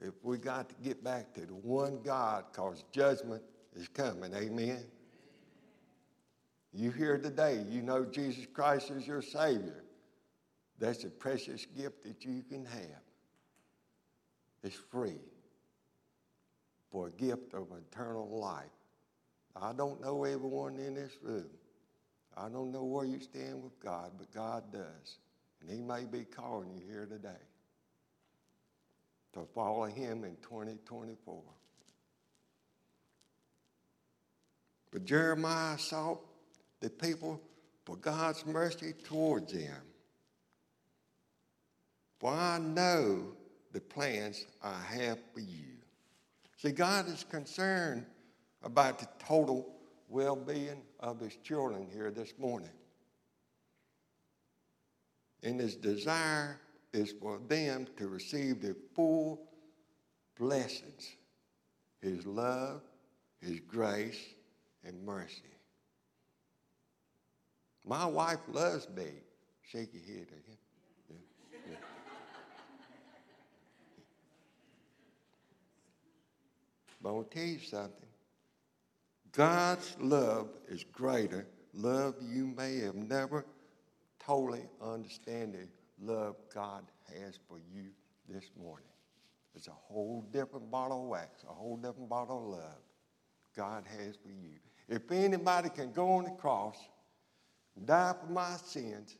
if 0.00 0.14
we 0.22 0.38
got 0.38 0.68
to 0.68 0.74
get 0.82 1.02
back 1.04 1.32
to 1.34 1.46
the 1.46 1.54
one 1.54 2.00
God 2.02 2.44
because 2.50 2.84
judgment 2.92 3.42
is 3.74 3.88
coming. 3.88 4.34
Amen. 4.34 4.84
You 6.72 6.90
here 6.90 7.18
today, 7.18 7.64
you 7.68 7.82
know 7.82 8.04
Jesus 8.04 8.46
Christ 8.52 8.90
is 8.90 9.06
your 9.06 9.22
Savior. 9.22 9.84
That's 10.78 11.04
a 11.04 11.10
precious 11.10 11.66
gift 11.66 12.02
that 12.04 12.24
you 12.24 12.42
can 12.48 12.64
have. 12.64 13.02
It's 14.64 14.74
free 14.74 15.20
for 16.90 17.08
a 17.08 17.10
gift 17.12 17.54
of 17.54 17.68
eternal 17.92 18.28
life. 18.28 18.64
I 19.54 19.72
don't 19.72 20.00
know 20.00 20.24
everyone 20.24 20.78
in 20.78 20.94
this 20.94 21.12
room. 21.22 21.50
I 22.36 22.48
don't 22.48 22.72
know 22.72 22.82
where 22.82 23.04
you 23.04 23.20
stand 23.20 23.62
with 23.62 23.78
God, 23.78 24.10
but 24.18 24.32
God 24.32 24.64
does. 24.72 25.18
And 25.66 25.76
He 25.76 25.82
may 25.82 26.04
be 26.04 26.24
calling 26.24 26.70
you 26.74 26.82
here 26.86 27.06
today 27.06 27.30
to 29.32 29.44
follow 29.54 29.84
Him 29.84 30.24
in 30.24 30.36
2024. 30.42 31.42
But 34.92 35.04
Jeremiah 35.04 35.78
sought 35.78 36.20
the 36.80 36.90
people 36.90 37.40
for 37.84 37.96
God's 37.96 38.44
mercy 38.46 38.92
towards 39.04 39.52
them. 39.52 39.82
For 42.20 42.30
I 42.30 42.58
know 42.58 43.32
the 43.72 43.80
plans 43.80 44.46
I 44.62 44.80
have 44.80 45.18
for 45.32 45.40
you. 45.40 45.78
See, 46.56 46.70
God 46.70 47.08
is 47.08 47.24
concerned 47.24 48.06
about 48.62 48.98
the 48.98 49.08
total 49.18 49.74
well 50.08 50.36
being 50.36 50.82
of 51.00 51.20
His 51.20 51.36
children 51.36 51.88
here 51.92 52.10
this 52.10 52.34
morning. 52.38 52.70
And 55.44 55.60
His 55.60 55.76
desire 55.76 56.58
is 56.92 57.14
for 57.20 57.38
them 57.48 57.86
to 57.98 58.08
receive 58.08 58.60
the 58.60 58.74
full 58.96 59.40
blessings 60.36 61.12
His 62.00 62.26
love, 62.26 62.80
His 63.40 63.60
grace, 63.60 64.20
and 64.84 65.04
mercy. 65.04 65.54
My 67.84 68.06
wife 68.06 68.38
loves 68.50 68.88
me. 68.96 69.06
Shake 69.62 69.92
your 69.92 70.02
head 70.02 70.26
at 70.28 70.46
him. 70.46 70.58
Yeah, 71.10 71.16
yeah. 71.70 71.76
but 77.02 77.08
I 77.08 77.12
want 77.12 77.30
to 77.30 77.38
tell 77.38 77.46
you 77.46 77.58
something. 77.58 78.08
God's 79.32 79.96
love 80.00 80.48
is 80.68 80.84
greater. 80.84 81.46
Love 81.74 82.14
you 82.22 82.46
may 82.46 82.78
have 82.78 82.94
never 82.94 83.44
totally 84.26 84.66
understanding 84.80 85.68
love 86.00 86.36
God 86.54 86.84
has 87.08 87.38
for 87.48 87.58
you 87.72 87.90
this 88.28 88.50
morning. 88.60 88.88
It's 89.54 89.68
a 89.68 89.72
whole 89.72 90.26
different 90.32 90.70
bottle 90.70 91.02
of 91.02 91.08
wax, 91.08 91.44
a 91.48 91.52
whole 91.52 91.76
different 91.76 92.08
bottle 92.08 92.38
of 92.38 92.58
love 92.58 92.82
God 93.56 93.84
has 93.98 94.16
for 94.16 94.30
you. 94.30 94.58
If 94.88 95.10
anybody 95.10 95.68
can 95.68 95.92
go 95.92 96.12
on 96.12 96.24
the 96.24 96.30
cross, 96.30 96.76
die 97.84 98.14
for 98.20 98.32
my 98.32 98.56
sins, 98.64 99.16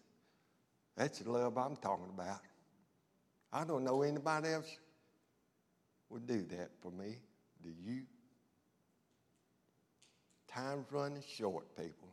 that's 0.96 1.20
the 1.20 1.30
love 1.30 1.56
I'm 1.56 1.76
talking 1.76 2.10
about. 2.12 2.40
I 3.52 3.64
don't 3.64 3.84
know 3.84 4.02
anybody 4.02 4.48
else 4.48 4.78
would 6.10 6.26
do 6.26 6.44
that 6.50 6.70
for 6.82 6.90
me. 6.90 7.16
Do 7.62 7.70
you? 7.84 8.02
Time's 10.48 10.86
running 10.90 11.22
short, 11.36 11.74
people. 11.76 12.08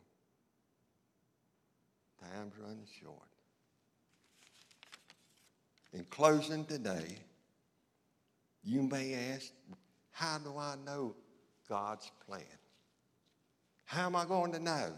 Time's 2.22 2.54
running 2.58 2.86
short. 3.00 3.16
In 5.92 6.04
closing 6.04 6.64
today, 6.64 7.18
you 8.64 8.82
may 8.82 9.14
ask, 9.34 9.52
how 10.10 10.38
do 10.38 10.56
I 10.56 10.76
know 10.86 11.14
God's 11.68 12.10
plan? 12.26 12.44
How 13.84 14.06
am 14.06 14.16
I 14.16 14.24
going 14.24 14.52
to 14.52 14.58
know? 14.58 14.92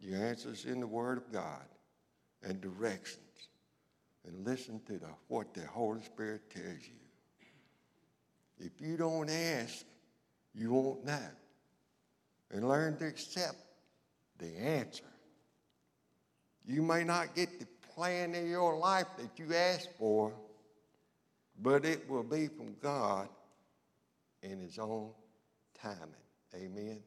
Your 0.00 0.22
answer's 0.22 0.64
in 0.64 0.80
the 0.80 0.86
Word 0.86 1.18
of 1.18 1.32
God 1.32 1.64
and 2.42 2.60
directions. 2.60 3.24
And 4.26 4.44
listen 4.44 4.80
to 4.86 4.98
the, 4.98 5.08
what 5.28 5.54
the 5.54 5.66
Holy 5.66 6.02
Spirit 6.02 6.50
tells 6.50 6.82
you. 6.82 6.98
If 8.58 8.80
you 8.80 8.96
don't 8.96 9.30
ask, 9.30 9.84
you 10.54 10.72
won't 10.72 11.04
know. 11.04 11.28
And 12.50 12.68
learn 12.68 12.98
to 12.98 13.06
accept 13.06 13.56
the 14.38 14.56
answer. 14.58 15.04
You 16.68 16.82
may 16.82 17.02
not 17.02 17.34
get 17.34 17.58
the 17.58 17.66
plan 17.94 18.34
in 18.34 18.46
your 18.46 18.76
life 18.76 19.06
that 19.16 19.38
you 19.38 19.54
asked 19.54 19.88
for, 19.98 20.34
but 21.62 21.86
it 21.86 22.08
will 22.10 22.22
be 22.22 22.46
from 22.46 22.76
God 22.82 23.28
in 24.42 24.60
His 24.60 24.78
own 24.78 25.10
timing. 25.74 26.14
Amen. 26.54 27.00